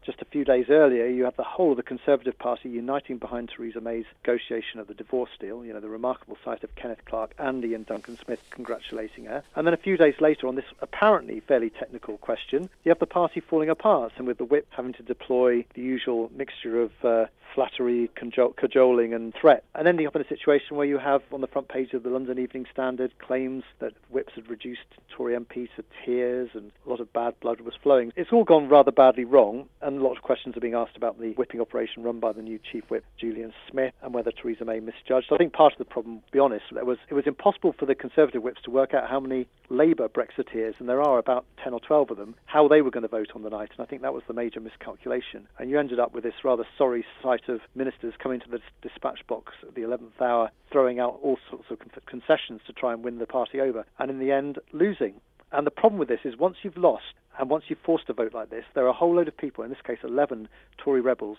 just 0.06 0.22
a 0.22 0.26
few 0.26 0.46
days 0.46 0.68
earlier, 0.70 1.08
you 1.08 1.26
had 1.26 1.36
the 1.36 1.44
whole 1.44 1.72
of 1.72 1.78
the 1.78 1.84
Conservative 1.84 2.38
Party 2.38 2.70
uniting 2.70 3.18
behind 3.18 3.50
Theresa 3.50 3.82
May's 3.82 4.06
negotiation 4.24 4.80
of 4.80 4.88
the 4.88 4.94
divorce 4.94 5.32
deal, 5.40 5.66
you 5.66 5.74
know, 5.74 5.80
the 5.80 5.90
remarkable 5.90 6.38
sight 6.46 6.64
of 6.64 6.76
Kenneth 6.76 7.04
Clarke 7.06 7.34
and 7.40 7.64
Iain 7.64 7.84
Duncan 7.84 8.18
Smith 8.18 8.42
congratulating 8.52 9.26
her. 9.26 9.44
And 9.56 9.66
then 9.66 9.74
a 9.74 9.78
few 9.78 9.98
days 9.98 10.16
later, 10.20 10.48
on 10.48 10.56
this 10.56 10.66
apparently 10.82 11.40
fairly 11.40 11.70
technical 11.70 12.18
question, 12.18 12.70
you 12.84 12.90
have 12.90 13.00
the 13.00 13.06
party 13.06 13.40
falling 13.40 13.70
apart, 13.70 14.14
and 14.18 14.28
with 14.28 14.38
the 14.38 14.46
whip 14.46 14.68
having 14.70 14.94
to 14.94 15.04
deploy 15.04 15.66
the 15.74 15.82
usual 15.82 16.32
mixture 16.36 16.82
of 16.82 16.92
uh, 17.04 17.26
flattery, 17.54 18.10
cajoling, 18.16 19.14
and 19.14 19.34
threat, 19.40 19.64
and 19.74 19.88
ending 19.88 20.08
up 20.08 20.16
in 20.16 20.22
a 20.22 20.28
situation 20.28 20.76
where 20.76 20.86
you 20.86 20.98
have 20.98 21.22
on 21.32 21.42
the 21.42 21.48
front 21.48 21.68
page 21.68 21.94
of 21.94 22.04
the 22.04 22.10
London 22.10 22.40
Evening 22.40 22.66
Standard 22.72 23.18
claims 23.20 23.64
that 23.80 23.94
whips 24.10 24.34
had 24.36 24.50
reduced 24.50 24.82
Tory 25.10 25.36
MPs 25.36 25.70
to 25.76 25.84
tears 26.06 26.50
and 26.54 26.72
a 26.86 26.90
lot 26.90 27.00
of 27.00 27.12
bad 27.14 27.40
blood 27.40 27.62
was 27.62 27.74
flowing. 27.82 28.12
It's 28.16 28.32
all 28.32 28.44
gone 28.44 28.68
rather 28.68 28.92
badly 28.92 29.26
wrong, 29.26 29.68
and 29.82 30.00
a 30.00 30.04
lot 30.04 30.18
of 30.18 30.24
questions 30.24 30.58
are 30.58 30.62
being 30.62 30.74
asked 30.74 30.98
about 30.98 31.20
the 31.20 31.32
whipping 31.34 31.62
operation 31.62 32.04
run 32.04 32.20
by 32.20 32.32
the 32.32 32.42
new 32.42 32.60
Chief 32.72 32.84
Whip, 32.90 33.06
Julian 33.18 33.54
Smith, 33.70 33.94
and 34.02 34.14
whether 34.14 34.32
Theresa 34.32 34.66
May 34.66 34.80
misjudged. 34.80 35.32
I 35.32 35.38
think 35.38 35.54
part 35.54 35.74
of 35.74 35.80
the 35.80 35.86
problem, 35.86 36.22
to 36.26 36.32
be 36.32 36.40
honest, 36.40 36.66
was 36.72 36.98
it 37.10 37.14
was 37.14 37.28
impossible 37.28 37.74
for 37.78 37.86
the 37.86 37.96
Conservative 37.96 38.44
whips 38.44 38.62
to 38.64 38.72
work 38.72 38.94
out 38.94 39.10
how 39.10 39.20
many 39.20 39.48
Labour 39.70 40.08
Brexiteers, 40.08 40.76
and 40.80 40.88
there 40.88 41.02
are 41.02 41.18
about 41.18 41.46
10 41.64 41.74
or 41.74 41.80
12 41.80 42.12
of 42.12 42.18
them, 42.18 42.36
how 42.46 42.68
they 42.68 42.82
were 42.82 42.92
going 42.92 43.04
to 43.04 43.08
vote 43.08 43.32
on 43.36 43.44
the 43.44 43.50
night, 43.50 43.72
and 43.76 43.86
I 43.86 43.90
think 43.90 44.02
that 44.02 44.14
was 44.14 44.24
the 44.28 44.34
major 44.34 44.60
miscalculation. 44.60 45.48
And 45.58 45.70
you 45.70 45.80
ended 45.80 46.00
up 46.00 46.14
with 46.14 46.24
this 46.24 46.44
rather 46.44 46.66
sorry 46.78 47.06
sight 47.24 47.35
of 47.48 47.60
ministers 47.76 48.14
coming 48.22 48.40
to 48.40 48.50
the 48.50 48.60
dispatch 48.82 49.20
box 49.28 49.54
at 49.64 49.76
the 49.76 49.82
11th 49.82 50.22
hour, 50.22 50.52
throwing 50.72 51.00
out 51.00 51.20
all 51.22 51.38
sorts 51.50 51.66
of 51.70 51.80
concessions 52.06 52.62
to 52.68 52.74
try 52.74 52.94
and 52.94 53.04
win 53.04 53.20
the 53.20 53.26
party 53.26 53.60
over, 53.60 53.86
and 54.00 54.10
in 54.10 54.20
the 54.20 54.32
end, 54.32 54.60
losing. 54.74 55.14
And 55.52 55.66
the 55.66 55.72
problem 55.72 56.00
with 56.00 56.08
this 56.08 56.22
is 56.24 56.38
once 56.38 56.58
you've 56.64 56.78
lost, 56.78 57.14
and 57.40 57.50
once 57.50 57.66
you're 57.68 57.80
forced 57.86 58.08
to 58.08 58.14
vote 58.14 58.34
like 58.34 58.50
this, 58.50 58.66
there 58.74 58.86
are 58.86 58.90
a 58.90 58.94
whole 58.94 59.16
load 59.16 59.28
of 59.28 59.38
people, 59.38 59.64
in 59.64 59.70
this 59.70 59.82
case 59.86 60.00
11 60.04 60.48
Tory 60.78 61.02
rebels, 61.02 61.38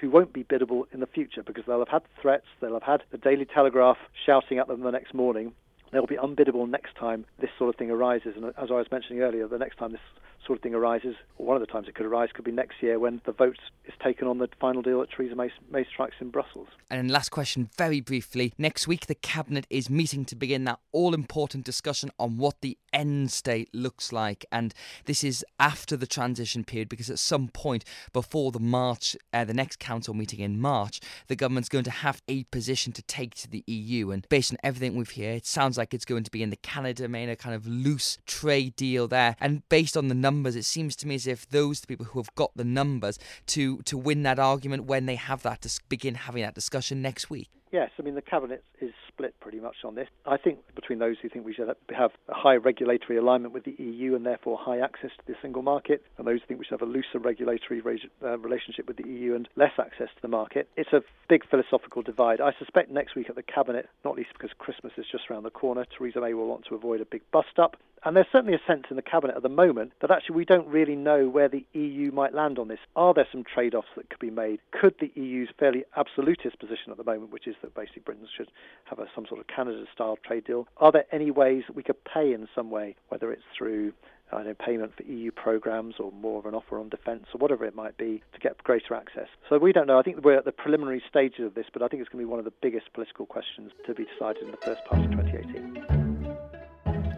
who 0.00 0.10
won't 0.10 0.32
be 0.32 0.42
biddable 0.42 0.86
in 0.92 1.00
the 1.00 1.06
future 1.06 1.42
because 1.42 1.64
they'll 1.66 1.78
have 1.78 1.88
had 1.88 2.02
threats, 2.20 2.46
they'll 2.60 2.74
have 2.74 2.82
had 2.82 3.02
the 3.10 3.18
Daily 3.18 3.44
Telegraph 3.46 3.96
shouting 4.24 4.58
at 4.58 4.68
them 4.68 4.82
the 4.82 4.90
next 4.90 5.14
morning, 5.14 5.52
they'll 5.92 6.06
be 6.06 6.16
unbiddable 6.16 6.68
next 6.68 6.94
time 6.96 7.24
this 7.40 7.50
sort 7.58 7.70
of 7.70 7.76
thing 7.76 7.90
arises. 7.90 8.34
And 8.36 8.46
as 8.46 8.70
I 8.70 8.74
was 8.74 8.86
mentioning 8.90 9.22
earlier, 9.22 9.48
the 9.48 9.58
next 9.58 9.78
time 9.78 9.92
this 9.92 10.00
sort 10.46 10.58
of 10.58 10.62
thing 10.62 10.74
arises, 10.74 11.16
or 11.38 11.46
one 11.46 11.56
of 11.56 11.60
the 11.60 11.66
times 11.66 11.88
it 11.88 11.94
could 11.94 12.06
arise, 12.06 12.28
could 12.32 12.44
be 12.44 12.52
next 12.52 12.82
year 12.82 12.98
when 12.98 13.20
the 13.26 13.32
vote 13.32 13.58
is 13.84 13.94
taken 14.02 14.28
on 14.28 14.38
the 14.38 14.48
final 14.60 14.82
deal 14.82 15.00
that 15.00 15.10
Theresa 15.10 15.34
May, 15.34 15.50
May 15.70 15.84
strikes 15.84 16.16
in 16.20 16.30
Brussels. 16.30 16.68
And 16.90 17.10
last 17.10 17.30
question, 17.30 17.68
very 17.76 18.00
briefly. 18.00 18.52
Next 18.58 18.86
week, 18.86 19.06
the 19.06 19.14
Cabinet 19.14 19.66
is 19.70 19.90
meeting 19.90 20.24
to 20.26 20.36
begin 20.36 20.64
that 20.64 20.78
all 20.92 21.14
important 21.14 21.64
discussion 21.64 22.10
on 22.18 22.38
what 22.38 22.60
the 22.60 22.78
end 22.92 23.30
state 23.32 23.68
looks 23.74 24.12
like. 24.12 24.44
And 24.52 24.72
this 25.04 25.24
is 25.24 25.44
after 25.58 25.96
the 25.96 26.06
transition 26.06 26.64
period 26.64 26.88
because 26.88 27.10
at 27.10 27.18
some 27.18 27.48
point 27.48 27.84
before 28.12 28.52
the 28.52 28.60
March, 28.60 29.16
uh, 29.32 29.44
the 29.44 29.54
next 29.54 29.78
council 29.78 30.14
meeting 30.14 30.40
in 30.40 30.60
March, 30.60 31.00
the 31.26 31.36
government's 31.36 31.68
going 31.68 31.84
to 31.84 31.90
have 31.90 32.22
a 32.28 32.44
position 32.44 32.92
to 32.92 33.02
take 33.02 33.34
to 33.36 33.50
the 33.50 33.64
EU. 33.66 34.10
And 34.10 34.26
based 34.28 34.52
on 34.52 34.58
everything 34.62 34.96
we've 34.96 35.10
heard, 35.10 35.36
it 35.36 35.46
sounds 35.46 35.76
like 35.76 35.92
it's 35.92 36.04
going 36.04 36.24
to 36.24 36.30
be 36.30 36.42
in 36.42 36.50
the 36.50 36.56
Canada 36.56 37.08
main, 37.08 37.28
a 37.28 37.36
kind 37.36 37.54
of 37.54 37.66
loose 37.66 38.18
trade 38.26 38.76
deal 38.76 39.08
there. 39.08 39.36
And 39.40 39.68
based 39.68 39.96
on 39.96 40.08
the 40.08 40.14
numbers, 40.36 40.56
it 40.56 40.64
seems 40.64 40.94
to 40.96 41.08
me 41.08 41.14
as 41.14 41.26
if 41.26 41.48
those 41.48 41.80
the 41.80 41.86
people 41.86 42.06
who 42.06 42.18
have 42.18 42.34
got 42.34 42.50
the 42.54 42.64
numbers 42.64 43.18
to 43.46 43.78
to 43.82 43.96
win 43.96 44.22
that 44.22 44.38
argument 44.38 44.84
when 44.84 45.06
they 45.06 45.16
have 45.16 45.42
that 45.42 45.62
to 45.62 45.80
begin 45.88 46.14
having 46.14 46.42
that 46.42 46.54
discussion 46.54 47.02
next 47.02 47.30
week. 47.30 47.48
Yes, 47.72 47.90
I 47.98 48.02
mean 48.02 48.14
the 48.14 48.22
cabinet 48.22 48.62
is 48.80 48.92
split 49.16 49.34
pretty 49.40 49.60
much 49.60 49.76
on 49.84 49.94
this. 49.94 50.08
I 50.26 50.36
think 50.36 50.58
between 50.74 50.98
those 50.98 51.16
who 51.22 51.28
think 51.28 51.46
we 51.46 51.54
should 51.54 51.68
have 51.68 52.10
a 52.28 52.34
high 52.34 52.56
regulatory 52.56 53.18
alignment 53.18 53.54
with 53.54 53.64
the 53.64 53.74
EU 53.78 54.14
and 54.14 54.26
therefore 54.26 54.58
high 54.58 54.78
access 54.78 55.10
to 55.18 55.26
the 55.26 55.34
single 55.40 55.62
market, 55.62 56.02
and 56.18 56.26
those 56.26 56.40
who 56.40 56.46
think 56.46 56.60
we 56.60 56.66
should 56.66 56.78
have 56.78 56.86
a 56.86 56.90
looser 56.90 57.18
regulatory 57.18 57.82
uh, 58.22 58.38
relationship 58.38 58.86
with 58.86 58.98
the 58.98 59.08
EU 59.08 59.34
and 59.34 59.48
less 59.56 59.72
access 59.78 60.08
to 60.14 60.22
the 60.22 60.28
market, 60.28 60.68
it's 60.76 60.92
a 60.92 61.02
big 61.28 61.48
philosophical 61.48 62.02
divide. 62.02 62.40
I 62.40 62.52
suspect 62.58 62.90
next 62.90 63.14
week 63.16 63.30
at 63.30 63.36
the 63.36 63.42
cabinet, 63.42 63.88
not 64.04 64.16
least 64.16 64.30
because 64.34 64.50
Christmas 64.58 64.92
is 64.98 65.06
just 65.10 65.30
around 65.30 65.44
the 65.44 65.50
corner, 65.50 65.86
Theresa 65.96 66.20
May 66.20 66.34
will 66.34 66.48
want 66.48 66.66
to 66.66 66.74
avoid 66.74 67.00
a 67.00 67.06
big 67.06 67.22
bust 67.32 67.58
up. 67.58 67.76
And 68.04 68.16
there's 68.16 68.26
certainly 68.30 68.54
a 68.54 68.60
sense 68.68 68.84
in 68.88 68.94
the 68.94 69.02
cabinet 69.02 69.36
at 69.36 69.42
the 69.42 69.48
moment 69.48 69.92
that 70.00 70.12
actually 70.12 70.36
we 70.36 70.44
don't 70.44 70.68
really 70.68 70.94
know 70.94 71.28
where 71.28 71.48
the 71.48 71.64
EU 71.72 72.12
might 72.12 72.34
land 72.34 72.56
on 72.56 72.68
this. 72.68 72.78
Are 72.94 73.12
there 73.12 73.26
some 73.32 73.42
trade-offs 73.42 73.88
that 73.96 74.08
could 74.10 74.20
be 74.20 74.30
made? 74.30 74.60
Could 74.70 74.94
the 75.00 75.10
EU's 75.20 75.48
fairly 75.58 75.84
absolutist 75.96 76.60
position 76.60 76.92
at 76.92 76.98
the 76.98 77.04
moment, 77.04 77.32
which 77.32 77.48
is 77.48 77.56
that 77.62 77.74
basically 77.74 78.02
Britain 78.04 78.28
should 78.36 78.48
have 78.84 79.00
a, 79.00 79.05
some 79.14 79.26
sort 79.26 79.40
of 79.40 79.46
Canada-style 79.46 80.18
trade 80.24 80.44
deal, 80.44 80.66
are 80.78 80.92
there 80.92 81.06
any 81.12 81.30
ways 81.30 81.64
that 81.66 81.76
we 81.76 81.82
could 81.82 82.02
pay 82.04 82.32
in 82.32 82.48
some 82.54 82.70
way, 82.70 82.96
whether 83.08 83.32
it's 83.32 83.42
through 83.56 83.92
I 84.32 84.42
know, 84.42 84.54
payment 84.54 84.92
for 84.96 85.04
EU 85.04 85.30
programs 85.30 85.96
or 86.00 86.10
more 86.10 86.40
of 86.40 86.46
an 86.46 86.54
offer 86.54 86.80
on 86.80 86.88
defence 86.88 87.26
or 87.32 87.38
whatever 87.38 87.64
it 87.64 87.76
might 87.76 87.96
be 87.96 88.22
to 88.32 88.40
get 88.40 88.62
greater 88.64 88.94
access. 88.94 89.28
So 89.48 89.58
we 89.58 89.72
don't 89.72 89.86
know. 89.86 89.98
I 89.98 90.02
think 90.02 90.24
we're 90.24 90.36
at 90.36 90.44
the 90.44 90.52
preliminary 90.52 91.02
stages 91.08 91.46
of 91.46 91.54
this, 91.54 91.66
but 91.72 91.82
I 91.82 91.88
think 91.88 92.00
it's 92.02 92.08
going 92.10 92.24
to 92.24 92.26
be 92.26 92.30
one 92.30 92.40
of 92.40 92.44
the 92.44 92.52
biggest 92.60 92.92
political 92.92 93.26
questions 93.26 93.70
to 93.86 93.94
be 93.94 94.04
decided 94.04 94.42
in 94.42 94.50
the 94.50 94.58
first 94.58 94.84
part 94.84 95.04
of 95.04 95.10
2018. 95.12 95.95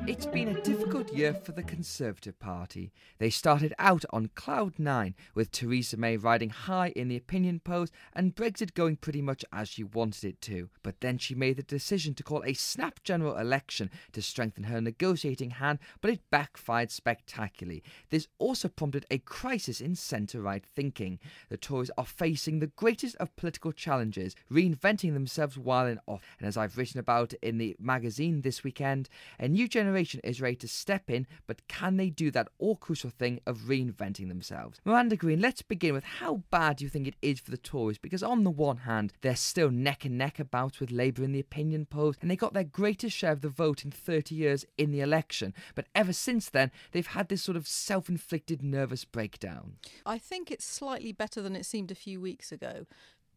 It's 0.08 0.24
been 0.24 0.48
a 0.48 0.60
difficult 0.62 1.12
year 1.12 1.34
for 1.34 1.52
the 1.52 1.62
Conservative 1.62 2.38
Party. 2.38 2.92
They 3.18 3.28
started 3.28 3.74
out 3.78 4.06
on 4.08 4.30
cloud 4.34 4.78
nine, 4.78 5.14
with 5.34 5.52
Theresa 5.52 5.98
May 5.98 6.16
riding 6.16 6.48
high 6.48 6.94
in 6.96 7.08
the 7.08 7.16
opinion 7.18 7.60
polls 7.60 7.90
and 8.14 8.34
Brexit 8.34 8.72
going 8.72 8.96
pretty 8.96 9.20
much 9.20 9.44
as 9.52 9.68
she 9.68 9.84
wanted 9.84 10.24
it 10.24 10.40
to. 10.40 10.70
But 10.82 11.02
then 11.02 11.18
she 11.18 11.34
made 11.34 11.58
the 11.58 11.62
decision 11.62 12.14
to 12.14 12.22
call 12.22 12.42
a 12.44 12.54
snap 12.54 13.02
general 13.04 13.36
election 13.36 13.90
to 14.12 14.22
strengthen 14.22 14.64
her 14.64 14.80
negotiating 14.80 15.50
hand, 15.50 15.78
but 16.00 16.10
it 16.10 16.30
backfired 16.30 16.90
spectacularly. 16.90 17.82
This 18.08 18.28
also 18.38 18.68
prompted 18.68 19.04
a 19.10 19.18
crisis 19.18 19.78
in 19.78 19.94
centre 19.94 20.40
right 20.40 20.64
thinking. 20.64 21.18
The 21.50 21.58
Tories 21.58 21.90
are 21.98 22.06
facing 22.06 22.60
the 22.60 22.68
greatest 22.68 23.14
of 23.16 23.36
political 23.36 23.72
challenges, 23.72 24.34
reinventing 24.50 25.12
themselves 25.12 25.58
while 25.58 25.86
in 25.86 26.00
office. 26.08 26.24
And 26.38 26.48
as 26.48 26.56
I've 26.56 26.78
written 26.78 26.98
about 26.98 27.34
in 27.42 27.58
the 27.58 27.76
magazine 27.78 28.40
this 28.40 28.64
weekend, 28.64 29.10
a 29.38 29.46
new 29.46 29.68
generation 29.68 29.97
generation 29.98 30.20
is 30.22 30.40
ready 30.40 30.56
to 30.56 30.68
step 30.68 31.10
in, 31.10 31.26
but 31.46 31.66
can 31.68 31.96
they 31.96 32.10
do 32.10 32.30
that 32.30 32.48
all 32.58 32.76
crucial 32.76 33.10
thing 33.10 33.40
of 33.46 33.58
reinventing 33.68 34.28
themselves? 34.28 34.80
Miranda 34.84 35.16
Green, 35.16 35.40
let's 35.40 35.62
begin 35.62 35.94
with 35.94 36.04
how 36.04 36.42
bad 36.50 36.76
do 36.76 36.84
you 36.84 36.88
think 36.88 37.06
it 37.06 37.16
is 37.20 37.40
for 37.40 37.50
the 37.50 37.56
Tories? 37.56 37.98
Because 37.98 38.22
on 38.22 38.44
the 38.44 38.50
one 38.50 38.78
hand, 38.78 39.12
they're 39.22 39.36
still 39.36 39.70
neck 39.70 40.04
and 40.04 40.16
neck 40.16 40.38
about 40.38 40.80
with 40.80 40.90
Labour 40.90 41.24
in 41.24 41.32
the 41.32 41.40
opinion 41.40 41.86
polls, 41.86 42.16
and 42.20 42.30
they 42.30 42.36
got 42.36 42.54
their 42.54 42.64
greatest 42.64 43.16
share 43.16 43.32
of 43.32 43.40
the 43.40 43.48
vote 43.48 43.84
in 43.84 43.90
30 43.90 44.34
years 44.34 44.64
in 44.76 44.92
the 44.92 45.00
election. 45.00 45.52
But 45.74 45.86
ever 45.94 46.12
since 46.12 46.48
then, 46.48 46.70
they've 46.92 47.06
had 47.06 47.28
this 47.28 47.42
sort 47.42 47.56
of 47.56 47.66
self 47.66 48.08
inflicted 48.08 48.62
nervous 48.62 49.04
breakdown. 49.04 49.74
I 50.06 50.18
think 50.18 50.50
it's 50.50 50.64
slightly 50.64 51.12
better 51.12 51.42
than 51.42 51.56
it 51.56 51.66
seemed 51.66 51.90
a 51.90 51.96
few 51.96 52.20
weeks 52.20 52.52
ago 52.52 52.86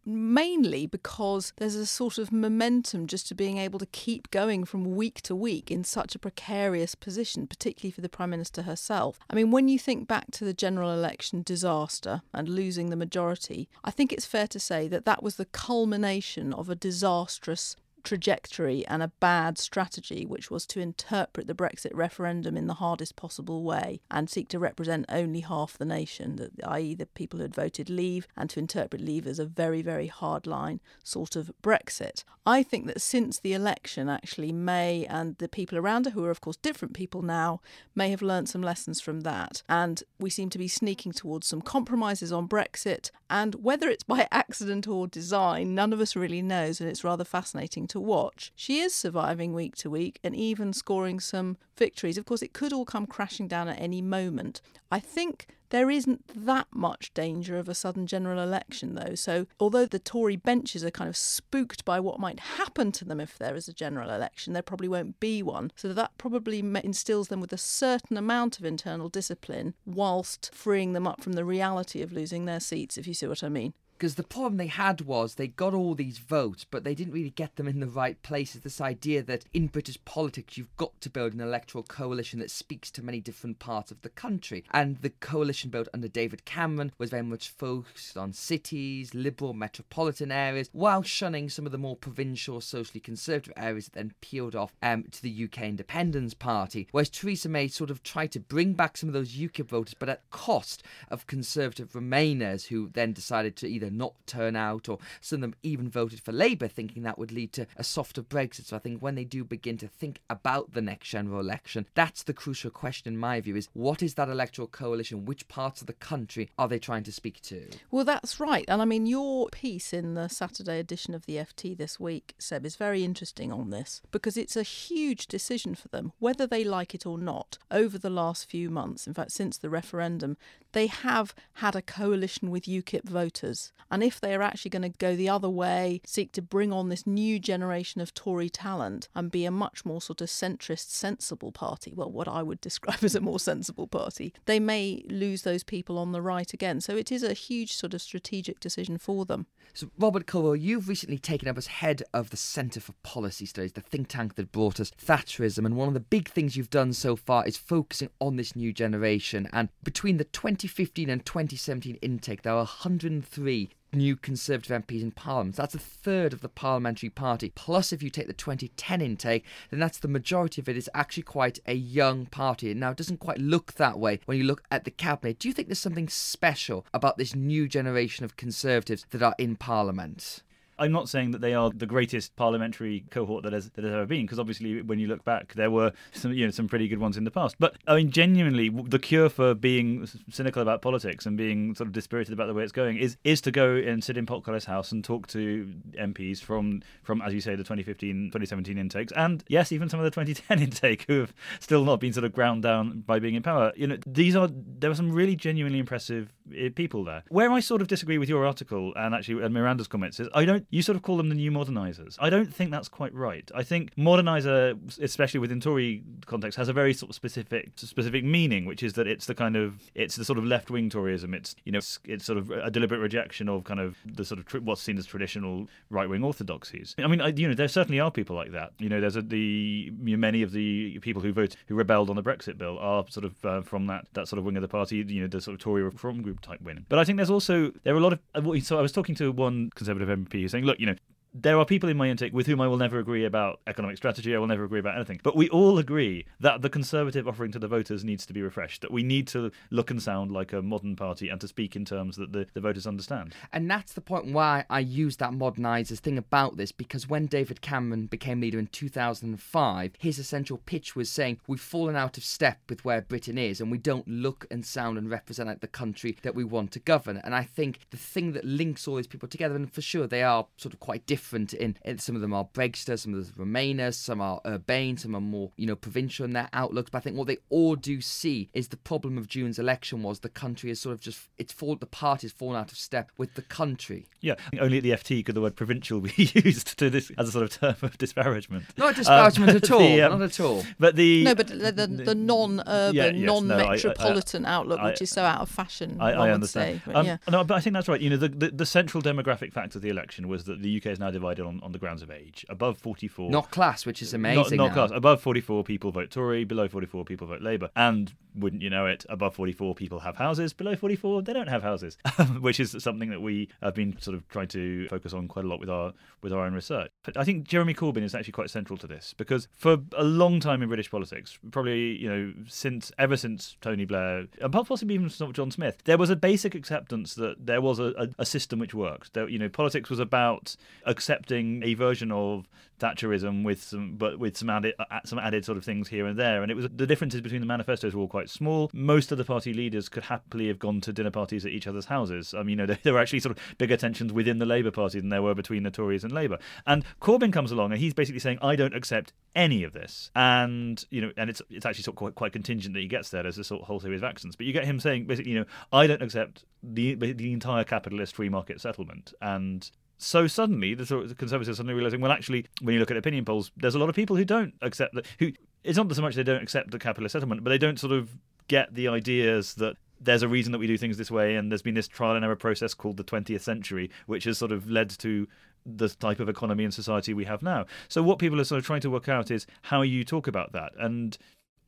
mainly 0.05 0.85
because 0.87 1.53
there's 1.57 1.75
a 1.75 1.85
sort 1.85 2.17
of 2.17 2.31
momentum 2.31 3.07
just 3.07 3.27
to 3.27 3.35
being 3.35 3.57
able 3.57 3.79
to 3.79 3.85
keep 3.87 4.31
going 4.31 4.63
from 4.65 4.95
week 4.95 5.21
to 5.21 5.35
week 5.35 5.69
in 5.69 5.83
such 5.83 6.15
a 6.15 6.19
precarious 6.19 6.95
position, 6.95 7.47
particularly 7.47 7.91
for 7.91 8.01
the 8.01 8.09
Prime 8.09 8.29
Minister 8.29 8.63
herself. 8.63 9.19
I 9.29 9.35
mean, 9.35 9.51
when 9.51 9.67
you 9.67 9.77
think 9.77 10.07
back 10.07 10.31
to 10.31 10.45
the 10.45 10.53
general 10.53 10.91
election 10.91 11.43
disaster 11.43 12.21
and 12.33 12.49
losing 12.49 12.89
the 12.89 12.95
majority, 12.95 13.69
I 13.83 13.91
think 13.91 14.11
it's 14.11 14.25
fair 14.25 14.47
to 14.47 14.59
say 14.59 14.87
that 14.87 15.05
that 15.05 15.23
was 15.23 15.35
the 15.35 15.45
culmination 15.45 16.53
of 16.53 16.69
a 16.69 16.75
disastrous 16.75 17.75
trajectory 18.03 18.85
and 18.87 19.01
a 19.03 19.11
bad 19.19 19.57
strategy, 19.57 20.25
which 20.25 20.49
was 20.49 20.65
to 20.67 20.79
interpret 20.79 21.47
the 21.47 21.53
Brexit 21.53 21.91
referendum 21.93 22.57
in 22.57 22.67
the 22.67 22.75
hardest 22.75 23.15
possible 23.15 23.63
way 23.63 24.01
and 24.09 24.29
seek 24.29 24.47
to 24.49 24.59
represent 24.59 25.05
only 25.09 25.41
half 25.41 25.77
the 25.77 25.85
nation, 25.85 26.35
that, 26.37 26.51
i.e., 26.65 26.95
the 26.95 27.05
people 27.05 27.37
who 27.37 27.43
had 27.43 27.55
voted 27.55 27.89
Leave, 27.89 28.27
and 28.35 28.49
to 28.49 28.59
interpret 28.59 29.01
Leave 29.01 29.27
as 29.27 29.39
a 29.39 29.45
very, 29.45 29.81
very 29.81 30.09
hardline 30.09 30.79
sort 31.03 31.35
of 31.35 31.51
Brexit. 31.61 32.23
I 32.45 32.63
think 32.63 32.87
that 32.87 33.01
since 33.01 33.39
the 33.39 33.53
election, 33.53 34.09
actually, 34.09 34.51
May 34.51 35.05
and 35.05 35.37
the 35.37 35.47
people 35.47 35.77
around 35.77 36.05
her, 36.05 36.11
who 36.11 36.25
are 36.25 36.31
of 36.31 36.41
course 36.41 36.57
different 36.57 36.95
people 36.95 37.21
now, 37.21 37.61
may 37.93 38.09
have 38.09 38.23
learned 38.23 38.49
some 38.49 38.63
lessons 38.63 38.99
from 38.99 39.21
that. 39.21 39.61
And 39.69 40.01
we 40.19 40.29
seem 40.29 40.49
to 40.49 40.57
be 40.57 40.67
sneaking 40.67 41.11
towards 41.11 41.47
some 41.47 41.61
compromises 41.61 42.31
on 42.31 42.47
Brexit. 42.47 43.11
And 43.29 43.55
whether 43.55 43.89
it's 43.89 44.03
by 44.03 44.27
accident 44.31 44.87
or 44.87 45.07
design, 45.07 45.75
none 45.75 45.93
of 45.93 46.01
us 46.01 46.15
really 46.15 46.41
knows, 46.41 46.81
and 46.81 46.89
it's 46.89 47.03
rather 47.03 47.23
fascinating 47.23 47.87
to 47.91 47.99
watch. 47.99 48.51
She 48.55 48.79
is 48.79 48.95
surviving 48.95 49.53
week 49.53 49.75
to 49.77 49.89
week 49.89 50.19
and 50.23 50.35
even 50.35 50.73
scoring 50.73 51.19
some 51.19 51.57
victories. 51.77 52.17
Of 52.17 52.25
course, 52.25 52.41
it 52.41 52.53
could 52.53 52.73
all 52.73 52.85
come 52.85 53.05
crashing 53.05 53.47
down 53.47 53.67
at 53.67 53.79
any 53.79 54.01
moment. 54.01 54.61
I 54.91 54.99
think 54.99 55.47
there 55.71 55.89
isn't 55.89 56.45
that 56.45 56.67
much 56.71 57.13
danger 57.13 57.57
of 57.57 57.67
a 57.67 57.73
sudden 57.73 58.05
general 58.05 58.41
election, 58.41 58.95
though. 58.95 59.15
So, 59.15 59.47
although 59.59 59.85
the 59.85 59.99
Tory 59.99 60.35
benches 60.35 60.83
are 60.83 60.91
kind 60.91 61.09
of 61.09 61.17
spooked 61.17 61.85
by 61.85 61.99
what 61.99 62.19
might 62.19 62.39
happen 62.41 62.91
to 62.93 63.05
them 63.05 63.19
if 63.19 63.37
there 63.37 63.55
is 63.55 63.67
a 63.67 63.73
general 63.73 64.09
election, 64.09 64.53
there 64.53 64.61
probably 64.61 64.89
won't 64.89 65.19
be 65.19 65.41
one. 65.41 65.71
So, 65.75 65.93
that 65.93 66.17
probably 66.17 66.59
instills 66.59 67.29
them 67.29 67.41
with 67.41 67.53
a 67.53 67.57
certain 67.57 68.17
amount 68.17 68.59
of 68.59 68.65
internal 68.65 69.09
discipline 69.09 69.73
whilst 69.85 70.53
freeing 70.53 70.93
them 70.93 71.07
up 71.07 71.21
from 71.21 71.33
the 71.33 71.45
reality 71.45 72.01
of 72.01 72.11
losing 72.11 72.45
their 72.45 72.59
seats, 72.59 72.97
if 72.97 73.07
you 73.07 73.13
see 73.13 73.27
what 73.27 73.43
I 73.43 73.49
mean 73.49 73.73
because 74.01 74.15
the 74.15 74.23
problem 74.23 74.57
they 74.57 74.65
had 74.65 75.01
was 75.01 75.35
they 75.35 75.47
got 75.47 75.75
all 75.75 75.93
these 75.93 76.17
votes, 76.17 76.65
but 76.71 76.83
they 76.83 76.95
didn't 76.95 77.13
really 77.13 77.29
get 77.29 77.55
them 77.55 77.67
in 77.67 77.79
the 77.79 77.85
right 77.85 78.19
places. 78.23 78.61
This 78.61 78.81
idea 78.81 79.21
that 79.21 79.45
in 79.53 79.67
British 79.67 80.03
politics 80.05 80.57
you've 80.57 80.75
got 80.75 80.99
to 81.01 81.09
build 81.11 81.35
an 81.35 81.39
electoral 81.39 81.83
coalition 81.83 82.39
that 82.39 82.49
speaks 82.49 82.89
to 82.89 83.05
many 83.05 83.19
different 83.19 83.59
parts 83.59 83.91
of 83.91 84.01
the 84.01 84.09
country. 84.09 84.63
And 84.71 84.97
the 85.03 85.11
coalition 85.11 85.69
built 85.69 85.87
under 85.93 86.07
David 86.07 86.45
Cameron 86.45 86.93
was 86.97 87.11
very 87.11 87.21
much 87.21 87.49
focused 87.49 88.17
on 88.17 88.33
cities, 88.33 89.13
liberal 89.13 89.53
metropolitan 89.53 90.31
areas, 90.31 90.71
while 90.71 91.03
shunning 91.03 91.47
some 91.47 91.67
of 91.67 91.71
the 91.71 91.77
more 91.77 91.95
provincial, 91.95 92.59
socially 92.59 93.01
conservative 93.01 93.53
areas 93.55 93.85
that 93.85 93.93
then 93.93 94.13
peeled 94.19 94.55
off 94.55 94.73
um, 94.81 95.03
to 95.11 95.21
the 95.21 95.43
UK 95.43 95.61
Independence 95.65 96.33
Party. 96.33 96.87
Whereas 96.89 97.09
Theresa 97.09 97.49
May 97.49 97.67
sort 97.67 97.91
of 97.91 98.01
tried 98.01 98.31
to 98.31 98.39
bring 98.39 98.73
back 98.73 98.97
some 98.97 99.09
of 99.09 99.13
those 99.13 99.35
UKIP 99.35 99.67
voters, 99.67 99.93
but 99.93 100.09
at 100.09 100.27
cost 100.31 100.81
of 101.11 101.27
conservative 101.27 101.91
Remainers 101.91 102.65
who 102.65 102.89
then 102.89 103.13
decided 103.13 103.55
to 103.57 103.67
either 103.67 103.90
not 103.91 104.13
turn 104.25 104.55
out, 104.55 104.89
or 104.89 104.99
some 105.19 105.37
of 105.37 105.41
them 105.41 105.55
even 105.63 105.89
voted 105.89 106.21
for 106.21 106.31
Labour, 106.31 106.67
thinking 106.67 107.03
that 107.03 107.17
would 107.17 107.31
lead 107.31 107.53
to 107.53 107.67
a 107.77 107.83
softer 107.83 108.21
Brexit. 108.21 108.65
So 108.65 108.75
I 108.75 108.79
think 108.79 109.01
when 109.01 109.15
they 109.15 109.23
do 109.23 109.43
begin 109.43 109.77
to 109.79 109.87
think 109.87 110.19
about 110.29 110.73
the 110.73 110.81
next 110.81 111.09
general 111.09 111.39
election, 111.39 111.85
that's 111.95 112.23
the 112.23 112.33
crucial 112.33 112.71
question 112.71 113.13
in 113.13 113.19
my 113.19 113.41
view: 113.41 113.55
is 113.55 113.69
what 113.73 114.01
is 114.01 114.15
that 114.15 114.29
electoral 114.29 114.67
coalition? 114.67 115.25
Which 115.25 115.47
parts 115.47 115.81
of 115.81 115.87
the 115.87 115.93
country 115.93 116.49
are 116.57 116.67
they 116.67 116.79
trying 116.79 117.03
to 117.03 117.11
speak 117.11 117.41
to? 117.43 117.67
Well, 117.89 118.05
that's 118.05 118.39
right. 118.39 118.65
And 118.67 118.81
I 118.81 118.85
mean, 118.85 119.05
your 119.05 119.49
piece 119.49 119.93
in 119.93 120.13
the 120.13 120.27
Saturday 120.27 120.79
edition 120.79 121.13
of 121.13 121.25
the 121.25 121.35
FT 121.35 121.77
this 121.77 121.99
week, 121.99 122.35
Seb, 122.39 122.65
is 122.65 122.75
very 122.75 123.03
interesting 123.03 123.51
on 123.51 123.69
this 123.69 124.01
because 124.11 124.37
it's 124.37 124.55
a 124.55 124.63
huge 124.63 125.27
decision 125.27 125.75
for 125.75 125.87
them, 125.89 126.13
whether 126.19 126.47
they 126.47 126.63
like 126.63 126.93
it 126.93 127.05
or 127.05 127.17
not, 127.17 127.57
over 127.69 127.97
the 127.97 128.09
last 128.09 128.49
few 128.49 128.69
months. 128.69 129.07
In 129.07 129.13
fact, 129.13 129.31
since 129.31 129.57
the 129.57 129.69
referendum, 129.69 130.37
they 130.71 130.87
have 130.87 131.33
had 131.55 131.75
a 131.75 131.81
coalition 131.81 132.49
with 132.49 132.63
UKIP 132.63 133.03
voters. 133.03 133.71
And 133.89 134.03
if 134.03 134.21
they 134.21 134.33
are 134.33 134.41
actually 134.41 134.69
going 134.69 134.81
to 134.83 134.97
go 134.97 135.15
the 135.15 135.29
other 135.29 135.49
way, 135.49 136.01
seek 136.05 136.31
to 136.33 136.41
bring 136.41 136.71
on 136.71 136.89
this 136.89 137.05
new 137.05 137.39
generation 137.39 138.01
of 138.01 138.13
Tory 138.13 138.49
talent 138.49 139.09
and 139.13 139.29
be 139.29 139.45
a 139.45 139.51
much 139.51 139.83
more 139.83 140.01
sort 140.01 140.21
of 140.21 140.29
centrist, 140.29 140.89
sensible 140.89 141.51
party, 141.51 141.91
well, 141.93 142.09
what 142.09 142.27
I 142.27 142.41
would 142.41 142.61
describe 142.71 143.03
as 143.03 143.15
a 143.15 143.21
more 143.21 143.39
sensible 143.39 143.87
party, 143.87 144.33
they 144.45 144.59
may 144.59 145.03
lose 145.09 145.41
those 145.41 145.63
people 145.63 145.97
on 145.97 146.13
the 146.13 146.21
right 146.21 146.51
again. 146.53 146.79
So 146.81 146.95
it 146.95 147.11
is 147.11 147.23
a 147.23 147.33
huge 147.33 147.73
sort 147.73 147.93
of 147.93 148.01
strategic 148.01 148.59
decision 148.59 148.97
for 148.97 149.25
them. 149.25 149.47
So, 149.73 149.89
Robert 149.97 150.27
Colvile, 150.27 150.55
you've 150.55 150.89
recently 150.89 151.17
taken 151.17 151.47
up 151.47 151.57
as 151.57 151.67
head 151.67 152.03
of 152.13 152.29
the 152.29 152.37
Centre 152.37 152.81
for 152.81 152.93
Policy 153.03 153.45
Studies, 153.45 153.71
the 153.71 153.81
think 153.81 154.09
tank 154.09 154.35
that 154.35 154.51
brought 154.51 154.79
us 154.81 154.91
Thatcherism. 154.91 155.65
And 155.65 155.77
one 155.77 155.87
of 155.87 155.93
the 155.93 156.01
big 156.01 156.27
things 156.27 156.57
you've 156.57 156.69
done 156.69 156.91
so 156.91 157.15
far 157.15 157.47
is 157.47 157.55
focusing 157.55 158.09
on 158.19 158.35
this 158.35 158.55
new 158.55 158.73
generation. 158.73 159.47
And 159.53 159.69
between 159.83 160.17
the 160.17 160.25
2015 160.61 161.09
and 161.09 161.25
2017 161.25 161.95
intake, 162.03 162.43
there 162.43 162.53
are 162.53 162.57
103 162.57 163.69
new 163.93 164.15
Conservative 164.15 164.85
MPs 164.85 165.01
in 165.01 165.09
Parliament. 165.09 165.55
That's 165.55 165.73
a 165.73 165.79
third 165.79 166.33
of 166.33 166.41
the 166.41 166.49
parliamentary 166.49 167.09
party. 167.09 167.51
Plus, 167.55 167.91
if 167.91 168.03
you 168.03 168.11
take 168.11 168.27
the 168.27 168.33
2010 168.33 169.01
intake, 169.01 169.43
then 169.71 169.79
that's 169.79 169.97
the 169.97 170.07
majority 170.07 170.61
of 170.61 170.69
it 170.69 170.77
is 170.77 170.87
actually 170.93 171.23
quite 171.23 171.57
a 171.65 171.73
young 171.73 172.27
party. 172.27 172.71
Now, 172.75 172.91
it 172.91 172.97
doesn't 172.97 173.19
quite 173.19 173.39
look 173.39 173.73
that 173.73 173.97
way 173.97 174.19
when 174.25 174.37
you 174.37 174.43
look 174.43 174.61
at 174.69 174.83
the 174.83 174.91
cabinet. 174.91 175.39
Do 175.39 175.47
you 175.47 175.53
think 175.53 175.67
there's 175.67 175.79
something 175.79 176.07
special 176.07 176.85
about 176.93 177.17
this 177.17 177.33
new 177.33 177.67
generation 177.67 178.23
of 178.23 178.37
Conservatives 178.37 179.07
that 179.09 179.23
are 179.23 179.35
in 179.39 179.55
Parliament? 179.55 180.43
I'm 180.81 180.91
not 180.91 181.09
saying 181.09 181.29
that 181.31 181.41
they 181.41 181.53
are 181.53 181.69
the 181.69 181.85
greatest 181.85 182.35
parliamentary 182.35 183.05
cohort 183.11 183.43
that 183.43 183.53
has 183.53 183.69
that 183.71 183.83
has 183.83 183.93
ever 183.93 184.07
been, 184.07 184.25
because 184.25 184.39
obviously 184.39 184.81
when 184.81 184.97
you 184.97 185.07
look 185.07 185.23
back, 185.23 185.53
there 185.53 185.69
were 185.69 185.93
some 186.11 186.33
you 186.33 186.45
know 186.45 186.51
some 186.51 186.67
pretty 186.67 186.87
good 186.87 186.97
ones 186.97 187.17
in 187.17 187.23
the 187.23 187.29
past. 187.29 187.55
But 187.59 187.75
I 187.87 187.97
mean, 187.97 188.09
genuinely, 188.09 188.69
the 188.69 188.97
cure 188.97 189.29
for 189.29 189.53
being 189.53 190.07
cynical 190.31 190.59
about 190.59 190.81
politics 190.81 191.27
and 191.27 191.37
being 191.37 191.75
sort 191.75 191.87
of 191.87 191.93
dispirited 191.93 192.33
about 192.33 192.47
the 192.47 192.55
way 192.55 192.63
it's 192.63 192.71
going 192.71 192.97
is 192.97 193.15
is 193.23 193.41
to 193.41 193.51
go 193.51 193.75
and 193.75 194.03
sit 194.03 194.17
in 194.17 194.25
Portcullis 194.25 194.65
House 194.65 194.91
and 194.91 195.03
talk 195.03 195.27
to 195.27 195.71
MPs 195.93 196.41
from 196.41 196.81
from 197.03 197.21
as 197.21 197.31
you 197.31 197.41
say 197.41 197.51
the 197.51 197.63
2015 197.63 198.29
2017 198.29 198.79
intakes, 198.79 199.13
and 199.15 199.43
yes, 199.47 199.71
even 199.71 199.87
some 199.87 199.99
of 199.99 200.03
the 200.03 200.09
2010 200.09 200.59
intake 200.63 201.05
who 201.07 201.19
have 201.19 201.33
still 201.59 201.85
not 201.85 201.99
been 201.99 202.11
sort 202.11 202.23
of 202.23 202.33
ground 202.33 202.63
down 202.63 203.01
by 203.01 203.19
being 203.19 203.35
in 203.35 203.43
power. 203.43 203.71
You 203.75 203.85
know, 203.85 203.97
these 204.07 204.35
are 204.35 204.49
there 204.51 204.89
were 204.89 204.95
some 204.95 205.11
really 205.11 205.35
genuinely 205.35 205.77
impressive 205.77 206.33
people 206.75 207.03
there. 207.03 207.23
Where 207.29 207.51
I 207.51 207.59
sort 207.59 207.81
of 207.81 207.87
disagree 207.87 208.17
with 208.17 208.29
your 208.29 208.45
article 208.45 208.93
and 208.95 209.13
actually 209.13 209.43
and 209.43 209.53
Miranda's 209.53 209.87
comments 209.87 210.19
is 210.19 210.27
I 210.33 210.45
don't 210.45 210.65
you 210.69 210.81
sort 210.81 210.95
of 210.95 211.01
call 211.01 211.17
them 211.17 211.29
the 211.29 211.35
new 211.35 211.51
modernizers. 211.51 212.17
I 212.19 212.29
don't 212.29 212.53
think 212.53 212.71
that's 212.71 212.87
quite 212.87 213.13
right. 213.13 213.49
I 213.53 213.63
think 213.63 213.95
modernizer, 213.95 214.77
especially 214.99 215.39
within 215.39 215.59
Tory 215.59 216.03
context, 216.25 216.57
has 216.57 216.69
a 216.69 216.73
very 216.73 216.93
sort 216.93 217.09
of 217.09 217.15
specific 217.15 217.71
specific 217.75 218.23
meaning, 218.23 218.65
which 218.65 218.83
is 218.83 218.93
that 218.93 219.07
it's 219.07 219.25
the 219.25 219.35
kind 219.35 219.55
of 219.55 219.91
it's 219.95 220.15
the 220.15 220.25
sort 220.25 220.37
of 220.37 220.45
left 220.45 220.69
wing 220.69 220.89
Toryism. 220.89 221.33
It's 221.33 221.55
you 221.65 221.71
know 221.71 221.79
it's, 221.79 221.99
it's, 222.05 222.25
sort 222.25 222.37
of 222.37 222.51
a 222.51 222.69
deliberate 222.69 222.99
rejection 222.99 223.49
of 223.49 223.63
kind 223.63 223.79
of 223.79 223.97
the 224.05 224.23
sort 224.23 224.39
of 224.39 224.45
tr- 224.45 224.59
what's 224.59 224.81
seen 224.81 224.97
as 224.97 225.05
traditional 225.05 225.67
right 225.89 226.09
wing 226.09 226.23
orthodoxies. 226.23 226.95
I 226.99 227.07
mean, 227.07 227.21
I, 227.21 227.29
you 227.29 227.47
know, 227.47 227.53
there 227.53 227.67
certainly 227.67 227.99
are 227.99 228.11
people 228.11 228.35
like 228.35 228.51
that. 228.51 228.73
You 228.79 228.89
know, 228.89 229.01
there's 229.01 229.15
a, 229.15 229.21
the 229.21 229.91
you 230.03 230.15
know, 230.15 230.17
many 230.17 230.41
of 230.41 230.51
the 230.51 230.99
people 230.99 231.21
who 231.21 231.33
vote 231.33 231.55
who 231.67 231.75
rebelled 231.75 232.09
on 232.09 232.15
the 232.15 232.23
Brexit 232.23 232.57
bill 232.57 232.77
are 232.79 233.05
sort 233.09 233.25
of 233.25 233.45
uh, 233.45 233.61
from 233.61 233.87
that 233.87 234.07
that 234.13 234.27
sort 234.27 234.39
of 234.39 234.45
wing 234.45 234.57
of 234.57 234.61
the 234.61 234.67
party. 234.67 234.97
You 234.97 235.21
know, 235.21 235.27
the 235.27 235.41
sort 235.41 235.55
of 235.55 235.61
Tory 235.61 235.83
reform 235.83 236.21
group 236.21 236.40
type 236.41 236.61
wing. 236.61 236.85
But 236.89 236.99
I 236.99 237.03
think 237.03 237.17
there's 237.17 237.29
also 237.29 237.71
there 237.83 237.93
are 237.93 237.97
a 237.97 238.01
lot 238.01 238.13
of 238.13 238.47
uh, 238.47 238.59
so 238.61 238.77
I 238.77 238.81
was 238.81 238.91
talking 238.91 239.15
to 239.15 239.31
one 239.31 239.69
Conservative 239.75 240.09
MP 240.09 240.49
saying, 240.49 240.65
look, 240.65 240.79
you 240.79 240.85
know, 240.85 240.95
there 241.33 241.57
are 241.57 241.65
people 241.65 241.89
in 241.89 241.95
my 241.95 242.09
intake 242.09 242.33
with 242.33 242.45
whom 242.45 242.59
I 242.59 242.67
will 242.67 242.77
never 242.77 242.99
agree 242.99 243.23
about 243.23 243.61
economic 243.65 243.97
strategy. 243.97 244.35
I 244.35 244.39
will 244.39 244.47
never 244.47 244.65
agree 244.65 244.79
about 244.79 244.95
anything. 244.95 245.21
But 245.23 245.35
we 245.35 245.49
all 245.49 245.77
agree 245.77 246.25
that 246.41 246.61
the 246.61 246.69
Conservative 246.69 247.27
offering 247.27 247.51
to 247.53 247.59
the 247.59 247.67
voters 247.67 248.03
needs 248.03 248.25
to 248.25 248.33
be 248.33 248.41
refreshed, 248.41 248.81
that 248.81 248.91
we 248.91 249.03
need 249.03 249.27
to 249.29 249.51
look 249.69 249.91
and 249.91 250.01
sound 250.01 250.31
like 250.31 250.51
a 250.51 250.61
modern 250.61 250.95
party 250.95 251.29
and 251.29 251.39
to 251.39 251.47
speak 251.47 251.75
in 251.75 251.85
terms 251.85 252.17
that 252.17 252.33
the, 252.33 252.47
the 252.53 252.59
voters 252.59 252.85
understand. 252.85 253.33
And 253.53 253.69
that's 253.71 253.93
the 253.93 254.01
point 254.01 254.33
why 254.33 254.65
I 254.69 254.79
use 254.79 255.17
that 255.17 255.31
modernisers 255.31 255.99
thing 255.99 256.17
about 256.17 256.57
this, 256.57 256.71
because 256.71 257.07
when 257.07 257.27
David 257.27 257.61
Cameron 257.61 258.07
became 258.07 258.41
leader 258.41 258.59
in 258.59 258.67
2005, 258.67 259.93
his 259.99 260.19
essential 260.19 260.57
pitch 260.57 260.95
was 260.95 261.09
saying, 261.09 261.39
We've 261.47 261.61
fallen 261.61 261.95
out 261.95 262.17
of 262.17 262.23
step 262.25 262.59
with 262.69 262.83
where 262.83 263.01
Britain 263.01 263.37
is, 263.37 263.61
and 263.61 263.71
we 263.71 263.77
don't 263.77 264.07
look 264.07 264.45
and 264.51 264.65
sound 264.65 264.97
and 264.97 265.09
represent 265.09 265.47
like 265.47 265.61
the 265.61 265.67
country 265.67 266.17
that 266.23 266.35
we 266.35 266.43
want 266.43 266.71
to 266.73 266.79
govern. 266.79 267.17
And 267.23 267.33
I 267.33 267.43
think 267.43 267.79
the 267.89 267.97
thing 267.97 268.33
that 268.33 268.43
links 268.43 268.87
all 268.87 268.95
these 268.95 269.07
people 269.07 269.29
together, 269.29 269.55
and 269.55 269.71
for 269.71 269.81
sure 269.81 270.07
they 270.07 270.23
are 270.23 270.47
sort 270.57 270.73
of 270.73 270.79
quite 270.81 271.05
different 271.05 271.20
different 271.21 271.53
in, 271.53 271.77
in 271.85 271.99
some 271.99 272.15
of 272.15 272.21
them 272.21 272.33
are 272.33 272.45
Brexiters, 272.45 272.99
some 272.99 273.13
of 273.13 273.35
them 273.35 273.43
are 273.43 273.45
Remainers, 273.45 273.93
some 273.93 274.19
are 274.19 274.41
urbane, 274.45 274.97
some 274.97 275.15
are 275.15 275.21
more, 275.21 275.51
you 275.55 275.67
know, 275.67 275.75
provincial 275.75 276.25
in 276.25 276.33
their 276.33 276.49
outlooks. 276.51 276.89
But 276.89 276.99
I 276.99 277.01
think 277.01 277.15
what 277.15 277.27
they 277.27 277.37
all 277.49 277.75
do 277.75 278.01
see 278.01 278.49
is 278.53 278.69
the 278.69 278.77
problem 278.77 279.17
of 279.17 279.27
June's 279.27 279.59
election 279.59 280.01
was 280.01 280.21
the 280.21 280.29
country 280.29 280.71
is 280.71 280.81
sort 280.81 280.93
of 280.93 281.01
just 281.01 281.29
it's 281.37 281.53
fall 281.53 281.75
the 281.75 281.85
party's 281.85 282.31
fallen 282.31 282.59
out 282.59 282.71
of 282.71 282.77
step 282.77 283.11
with 283.17 283.35
the 283.35 283.43
country. 283.43 284.07
Yeah, 284.19 284.35
only 284.59 284.77
at 284.77 284.83
the 284.83 284.91
FT 284.91 285.25
could 285.25 285.35
the 285.35 285.41
word 285.41 285.55
provincial 285.55 286.01
be 286.01 286.11
used 286.33 286.77
to 286.79 286.89
this 286.89 287.11
as 287.17 287.29
a 287.29 287.31
sort 287.31 287.43
of 287.43 287.51
term 287.51 287.75
of 287.83 287.97
disparagement. 287.97 288.65
Not 288.77 288.95
disparagement 288.95 289.51
um, 289.51 289.55
at 289.57 289.71
all. 289.71 289.79
The, 289.79 290.01
um, 290.01 290.19
not 290.19 290.25
at 290.25 290.39
all. 290.39 290.63
But 290.79 290.95
the 290.95 291.23
no, 291.23 291.35
but 291.35 291.47
the, 291.47 291.71
the, 291.71 291.87
the 291.87 292.15
non-urban, 292.15 292.95
yeah, 292.95 293.11
yes, 293.11 293.25
non-metropolitan 293.25 294.43
no, 294.43 294.49
I, 294.49 294.51
I, 294.51 294.55
outlook, 294.55 294.79
I, 294.79 294.85
which 294.85 295.01
is 295.01 295.11
so 295.11 295.23
out 295.23 295.41
of 295.41 295.49
fashion. 295.49 295.97
I, 295.99 296.13
I 296.13 296.31
understand. 296.31 296.77
Say, 296.77 296.81
but, 296.85 296.95
um, 296.95 297.05
yeah. 297.05 297.17
No, 297.29 297.43
but 297.43 297.55
I 297.55 297.61
think 297.61 297.73
that's 297.75 297.87
right. 297.87 298.01
You 298.01 298.09
know, 298.09 298.17
the, 298.17 298.29
the, 298.29 298.49
the 298.49 298.65
central 298.65 299.03
demographic 299.03 299.53
fact 299.53 299.75
of 299.75 299.81
the 299.81 299.89
election 299.89 300.27
was 300.27 300.45
that 300.45 300.61
the 300.61 300.77
UK 300.77 300.87
is 300.87 300.99
now 300.99 301.10
divided 301.11 301.45
on, 301.45 301.59
on 301.63 301.71
the 301.71 301.79
grounds 301.79 302.01
of 302.01 302.11
age. 302.11 302.45
Above 302.49 302.77
44. 302.77 303.29
Not 303.29 303.51
class, 303.51 303.85
which 303.85 304.01
is 304.01 304.13
amazing. 304.13 304.57
Not, 304.57 304.67
not 304.67 304.73
class. 304.73 304.91
Above 304.93 305.21
44, 305.21 305.63
people 305.63 305.91
vote 305.91 306.11
Tory. 306.11 306.43
Below 306.43 306.67
44, 306.67 307.05
people 307.05 307.27
vote 307.27 307.41
Labour. 307.41 307.69
And 307.75 308.13
wouldn't 308.35 308.61
you 308.61 308.69
know 308.69 308.85
it, 308.85 309.05
above 309.09 309.35
44, 309.35 309.75
people 309.75 309.99
have 309.99 310.15
houses. 310.15 310.53
Below 310.53 310.75
44, 310.75 311.21
they 311.21 311.33
don't 311.33 311.49
have 311.49 311.63
houses, 311.63 311.97
which 312.39 312.59
is 312.59 312.75
something 312.79 313.09
that 313.09 313.21
we 313.21 313.49
have 313.61 313.75
been 313.75 313.99
sort 313.99 314.15
of 314.15 314.27
trying 314.29 314.47
to 314.49 314.87
focus 314.87 315.13
on 315.13 315.27
quite 315.27 315.45
a 315.45 315.47
lot 315.47 315.59
with 315.59 315.69
our 315.69 315.93
with 316.21 316.31
our 316.31 316.45
own 316.45 316.53
research. 316.53 316.91
But 317.03 317.17
I 317.17 317.23
think 317.23 317.47
Jeremy 317.47 317.73
Corbyn 317.73 318.03
is 318.03 318.13
actually 318.13 318.33
quite 318.33 318.49
central 318.49 318.77
to 318.77 318.87
this 318.87 319.13
because 319.17 319.47
for 319.57 319.77
a 319.97 320.03
long 320.03 320.39
time 320.39 320.61
in 320.61 320.67
British 320.67 320.91
politics, 320.91 321.39
probably 321.51 321.97
you 321.97 322.09
know 322.09 322.33
since 322.47 322.91
ever 322.97 323.17
since 323.17 323.57
Tony 323.61 323.85
Blair 323.85 324.25
and 324.39 324.53
possibly 324.53 324.95
even 324.95 325.09
John 325.09 325.51
Smith, 325.51 325.83
there 325.85 325.97
was 325.97 326.09
a 326.09 326.15
basic 326.15 326.55
acceptance 326.55 327.15
that 327.15 327.45
there 327.45 327.61
was 327.61 327.79
a, 327.79 327.93
a, 327.97 328.07
a 328.19 328.25
system 328.25 328.59
which 328.59 328.73
worked. 328.73 329.13
That 329.13 329.31
you 329.31 329.39
know 329.39 329.49
politics 329.49 329.89
was 329.89 329.99
about 329.99 330.55
accepting 331.01 331.63
a 331.63 331.73
version 331.73 332.11
of 332.11 332.47
Thatcherism 332.79 333.43
with 333.43 333.63
some, 333.63 333.95
but 333.95 334.19
with 334.19 334.37
some 334.37 334.51
added, 334.51 334.75
uh, 334.77 334.99
some 335.03 335.17
added 335.17 335.43
sort 335.43 335.57
of 335.57 335.65
things 335.65 335.87
here 335.87 336.05
and 336.05 336.17
there. 336.17 336.43
And 336.43 336.51
it 336.51 336.55
was 336.55 336.67
the 336.75 336.85
differences 336.85 337.21
between 337.21 337.41
the 337.41 337.47
manifestos 337.47 337.95
were 337.95 338.01
all 338.01 338.07
quite 338.07 338.29
small. 338.29 338.69
Most 338.71 339.11
of 339.11 339.17
the 339.17 339.25
party 339.25 339.51
leaders 339.51 339.89
could 339.89 340.03
happily 340.03 340.47
have 340.47 340.59
gone 340.59 340.79
to 340.81 340.93
dinner 340.93 341.09
parties 341.09 341.43
at 341.43 341.51
each 341.51 341.65
other's 341.65 341.85
houses. 341.85 342.35
I 342.35 342.43
mean, 342.43 342.49
you 342.49 342.55
know, 342.57 342.65
there, 342.67 342.77
there 342.83 342.93
were 342.93 342.99
actually 342.99 343.19
sort 343.19 343.35
of 343.35 343.57
bigger 343.57 343.77
tensions 343.77 344.13
within 344.13 344.37
the 344.37 344.45
Labour 344.45 344.69
Party 344.69 344.99
than 344.99 345.09
there 345.09 345.23
were 345.23 345.33
between 345.33 345.63
the 345.63 345.71
Tories 345.71 346.03
and 346.03 346.13
Labour. 346.13 346.37
And 346.67 346.85
Corbyn 347.01 347.33
comes 347.33 347.51
along 347.51 347.71
and 347.71 347.81
he's 347.81 347.95
basically 347.95 348.19
saying, 348.19 348.37
I 348.43 348.55
don't 348.55 348.75
accept 348.75 349.11
any 349.35 349.63
of 349.63 349.73
this. 349.73 350.11
And 350.15 350.85
you 350.91 351.01
know, 351.01 351.11
and 351.17 351.31
it's 351.31 351.41
it's 351.49 351.65
actually 351.65 351.83
sort 351.83 351.95
of 351.95 351.97
quite, 351.97 352.15
quite 352.15 352.33
contingent 352.33 352.75
that 352.75 352.81
he 352.81 352.87
gets 352.87 353.09
there. 353.09 353.23
There's 353.23 353.39
a 353.39 353.43
sort 353.43 353.61
of 353.61 353.67
whole 353.67 353.79
series 353.79 354.01
of 354.01 354.05
actions, 354.05 354.35
but 354.35 354.45
you 354.45 354.53
get 354.53 354.65
him 354.65 354.79
saying 354.79 355.05
basically, 355.05 355.31
you 355.31 355.39
know, 355.39 355.45
I 355.73 355.87
don't 355.87 356.03
accept 356.03 356.45
the 356.61 356.93
the 356.95 357.33
entire 357.33 357.63
capitalist 357.63 358.15
free 358.15 358.29
market 358.29 358.61
settlement, 358.61 359.13
and 359.19 359.69
so 360.01 360.27
suddenly 360.27 360.73
the, 360.73 360.85
conservatives 361.17 361.49
are 361.49 361.55
suddenly 361.55 361.73
realizing, 361.73 362.01
well, 362.01 362.11
actually, 362.11 362.45
when 362.61 362.73
you 362.73 362.79
look 362.79 362.91
at 362.91 362.97
opinion 362.97 363.23
polls, 363.23 363.51
there's 363.55 363.75
a 363.75 363.79
lot 363.79 363.89
of 363.89 363.95
people 363.95 364.15
who 364.15 364.25
don't 364.25 364.53
accept 364.61 364.95
that. 364.95 365.05
Who 365.19 365.31
it's 365.63 365.77
not 365.77 365.93
so 365.93 366.01
much 366.01 366.15
they 366.15 366.23
don't 366.23 366.41
accept 366.41 366.71
the 366.71 366.79
capitalist 366.79 367.13
settlement, 367.13 367.43
but 367.43 367.51
they 367.51 367.57
don't 367.59 367.79
sort 367.79 367.93
of 367.93 368.09
get 368.47 368.73
the 368.73 368.87
ideas 368.87 369.53
that 369.55 369.75
there's 369.99 370.23
a 370.23 370.27
reason 370.27 370.51
that 370.51 370.57
we 370.57 370.65
do 370.65 370.77
things 370.77 370.97
this 370.97 371.11
way, 371.11 371.35
and 371.35 371.51
there's 371.51 371.61
been 371.61 371.75
this 371.75 371.87
trial 371.87 372.15
and 372.15 372.25
error 372.25 372.35
process 372.35 372.73
called 372.73 372.97
the 372.97 373.03
20th 373.03 373.41
century, 373.41 373.91
which 374.07 374.23
has 374.23 374.39
sort 374.39 374.51
of 374.51 374.67
led 374.67 374.89
to 374.89 375.27
the 375.63 375.87
type 375.87 376.19
of 376.19 376.27
economy 376.27 376.63
and 376.63 376.73
society 376.73 377.13
we 377.13 377.25
have 377.25 377.43
now. 377.43 377.65
So 377.87 378.01
what 378.01 378.17
people 378.17 378.41
are 378.41 378.43
sort 378.43 378.57
of 378.57 378.65
trying 378.65 378.81
to 378.81 378.89
work 378.89 379.07
out 379.07 379.29
is 379.29 379.45
how 379.61 379.83
you 379.83 380.03
talk 380.03 380.25
about 380.25 380.51
that, 380.53 380.71
and 380.79 381.15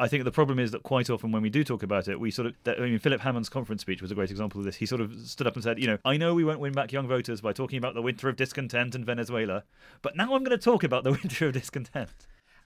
I 0.04 0.10
think 0.10 0.26
the 0.26 0.32
problem 0.32 0.60
is 0.60 0.72
that 0.72 0.84
quite 0.84 1.10
often 1.10 1.32
when 1.32 1.42
we 1.42 1.50
do 1.50 1.64
talk 1.64 1.82
about 1.82 2.10
it, 2.10 2.20
we 2.20 2.30
sort 2.30 2.48
of. 2.48 2.56
I 2.68 2.82
mean, 2.82 3.00
Philip 3.00 3.22
Hammond's 3.22 3.48
conference 3.48 3.84
speech 3.84 4.02
was 4.02 4.12
a 4.12 4.16
great 4.16 4.32
example 4.32 4.60
of 4.60 4.66
this. 4.66 4.76
He 4.76 4.86
sort 4.86 5.00
of 5.00 5.18
stood 5.26 5.48
up 5.48 5.54
and 5.54 5.64
said, 5.64 5.80
"You 5.80 5.88
know, 5.88 5.98
I 6.04 6.18
know 6.18 6.34
we 6.34 6.44
won't 6.44 6.60
win 6.60 6.74
back 6.74 6.92
young 6.92 7.08
voters 7.08 7.40
by 7.40 7.54
talking 7.54 7.78
about 7.78 7.94
the 7.94 8.02
winter 8.02 8.28
of 8.28 8.36
discontent 8.36 8.96
in 8.96 9.06
Venezuela, 9.06 9.64
but 10.02 10.18
now 10.18 10.36
I'm 10.36 10.44
going 10.44 10.58
to 10.58 10.58
talk 10.58 10.84
about 10.84 11.06
the 11.06 11.12
winter 11.24 11.48
of 11.48 11.54
discontent." 11.54 12.10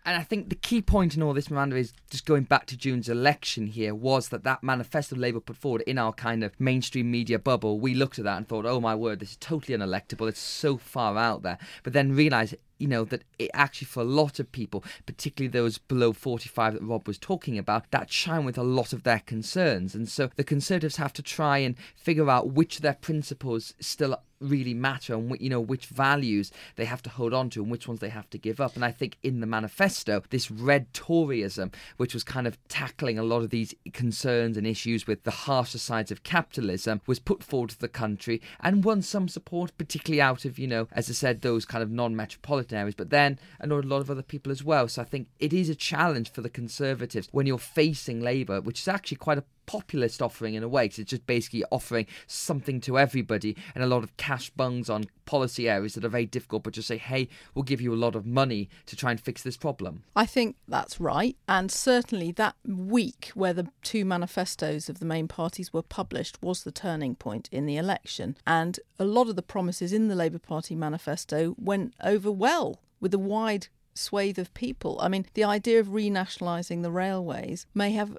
And 0.04 0.15
I 0.15 0.23
think 0.23 0.50
the 0.50 0.56
key 0.56 0.82
point 0.82 1.15
in 1.15 1.21
all 1.21 1.34
this, 1.34 1.52
Miranda, 1.52 1.76
is 1.76 1.93
just 2.10 2.26
going 2.26 2.43
back 2.43 2.65
to 2.67 2.78
June's 2.78 3.08
election 3.08 3.67
here 3.67 3.93
was 3.93 4.30
that 4.30 4.43
that 4.45 4.63
manifesto 4.63 5.15
Labour 5.15 5.41
put 5.41 5.58
forward 5.58 5.82
in 5.82 6.00
our 6.00 6.13
kind 6.13 6.43
of 6.43 6.60
mainstream 6.60 7.12
media 7.12 7.38
bubble, 7.38 7.80
we 7.80 7.93
looked 7.93 8.17
at 8.17 8.26
that 8.26 8.38
and 8.38 8.47
thought, 8.47 8.65
oh 8.65 8.80
my 8.80 8.95
word, 8.95 9.19
this 9.19 9.32
is 9.32 9.38
totally 9.38 9.78
unelectable. 9.78 10.30
It's 10.30 10.39
so 10.39 10.78
far 10.78 11.17
out 11.17 11.43
there. 11.43 11.58
But 11.84 11.93
then 11.93 12.15
realised 12.15 12.56
you 12.77 12.87
know, 12.87 13.03
that 13.05 13.23
it 13.39 13.51
actually 13.53 13.87
for 13.87 14.01
a 14.01 14.05
lot 14.05 14.39
of 14.39 14.51
people, 14.51 14.83
particularly 15.05 15.49
those 15.49 15.77
below 15.77 16.13
45 16.13 16.73
that 16.73 16.83
Rob 16.83 17.07
was 17.07 17.17
talking 17.17 17.57
about, 17.57 17.89
that 17.91 18.09
chime 18.09 18.45
with 18.45 18.57
a 18.57 18.63
lot 18.63 18.93
of 18.93 19.03
their 19.03 19.19
concerns. 19.19 19.95
And 19.95 20.07
so 20.07 20.29
the 20.35 20.43
Conservatives 20.43 20.97
have 20.97 21.13
to 21.13 21.21
try 21.21 21.59
and 21.59 21.75
figure 21.95 22.29
out 22.29 22.51
which 22.51 22.77
of 22.77 22.81
their 22.81 22.93
principles 22.93 23.73
still 23.79 24.21
really 24.39 24.73
matter 24.73 25.13
and 25.13 25.36
you 25.39 25.50
know 25.50 25.60
which 25.60 25.88
values 25.88 26.52
they 26.76 26.86
have 26.86 27.02
to 27.02 27.10
hold 27.10 27.34
on 27.34 27.50
to 27.50 27.62
and 27.62 27.71
which 27.71 27.88
ones 27.88 28.00
they 28.00 28.10
have 28.10 28.30
to 28.30 28.38
give 28.38 28.60
up. 28.60 28.76
And 28.76 28.86
i 28.86 28.91
think 28.91 29.17
in 29.23 29.39
the 29.39 29.47
manifesto 29.47 30.23
this 30.30 30.52
red 30.52 30.91
toryism 30.93 31.73
which 31.97 32.13
was 32.13 32.23
kind 32.23 32.47
of 32.47 32.58
tackling 32.67 33.17
a 33.17 33.23
lot 33.23 33.41
of 33.41 33.50
these 33.50 33.73
concerns 33.93 34.58
and 34.58 34.67
issues 34.67 35.08
with 35.08 35.23
the 35.23 35.32
harsher 35.32 35.78
sides 35.78 36.12
of 36.12 36.23
capitalism 36.23 37.02
was 37.08 37.19
put 37.19 37.43
forward 37.43 37.71
to 37.71 37.80
the 37.80 37.88
country 37.88 38.41
and 38.60 38.84
won 38.84 39.02
some 39.02 39.28
support 39.28 39.78
particularly 39.78 40.21
out 40.21 40.45
of 40.45 40.60
you 40.60 40.67
know 40.67 40.88
as 40.91 41.10
i 41.10 41.13
said 41.13 41.41
those 41.41 41.65
kind 41.65 41.84
of 41.84 41.91
non-metropolitan 41.91 42.78
areas 42.78 42.95
but 42.95 43.10
then 43.10 43.39
annoyed 43.60 43.86
a 43.86 43.88
lot 43.88 44.02
of 44.02 44.12
other 44.12 44.21
people 44.21 44.52
as 44.52 44.63
well. 44.63 44.88
So 44.88 45.02
i 45.02 45.06
think 45.06 45.28
it 45.39 45.54
is 45.54 45.69
a 45.69 45.76
challenge 45.76 46.32
for 46.32 46.41
the 46.41 46.50
conservatives 46.50 47.30
when 47.32 47.47
you're 47.47 47.58
facing 47.58 48.21
labour 48.21 48.62
which 48.62 48.82
is 48.82 48.88
actually 48.88 49.17
quite 49.17 49.38
a 49.38 49.43
populist 49.67 50.21
offering 50.21 50.56
in 50.56 50.63
a 50.63 50.67
way 50.67 50.86
because 50.86 50.97
it's 50.97 51.12
just 51.12 51.27
basically 51.27 51.63
offering 51.71 52.08
something 52.25 52.82
to 52.82 52.97
everybody 52.97 53.56
and 53.75 53.84
a 53.84 53.88
lot 53.88 54.03
of 54.03 54.17
cash 54.17 54.49
bungs 54.49 54.89
on 54.89 55.06
policy 55.25 55.69
areas 55.69 55.93
that 55.93 56.03
are 56.03 56.10
very 56.10 56.25
difficult 56.25 56.63
but 56.63 56.73
just 56.73 56.88
say 56.88 56.97
hey 56.97 57.27
we'll 57.53 57.63
give 57.63 57.82
you 57.82 57.93
a 57.93 57.95
lot 57.95 58.15
of 58.15 58.25
money 58.25 58.69
to 58.86 58.95
try 58.95 59.12
and 59.12 59.19
fix 59.19 59.43
this 59.43 59.58
problem. 59.58 60.03
I 60.15 60.25
think 60.25 60.56
that's 60.67 60.99
right 60.99 61.38
and 61.47 61.71
certainly 61.71 62.32
that 62.32 62.56
week 62.65 63.32
where 63.36 63.53
the 63.53 63.67
two 63.84 64.06
manifestos 64.06 64.89
of 64.89 64.99
the 64.99 65.06
main 65.06 65.27
parties 65.27 65.71
were 65.71 65.84
published 65.84 66.41
was 66.41 66.63
the 66.63 66.71
turning 66.71 67.13
point 67.15 67.47
in 67.51 67.65
the 67.65 67.77
election 67.77 68.38
and 68.47 68.80
a 68.97 69.06
lot 69.06 69.30
of 69.30 69.36
the 69.36 69.41
promises 69.43 69.93
in 69.93 70.08
the 70.08 70.15
labour 70.15 70.39
party 70.39 70.75
manifesto 70.75 71.56
went 71.60 71.93
over 72.03 72.32
well 72.32 72.80
with 72.99 73.13
a 73.13 73.19
wide 73.19 73.67
swathe 73.97 74.39
of 74.39 74.53
people. 74.53 74.97
I 75.01 75.07
mean, 75.07 75.25
the 75.33 75.43
idea 75.43 75.79
of 75.79 75.88
renationalising 75.88 76.81
the 76.81 76.91
railways 76.91 77.65
may 77.73 77.91
have 77.91 78.17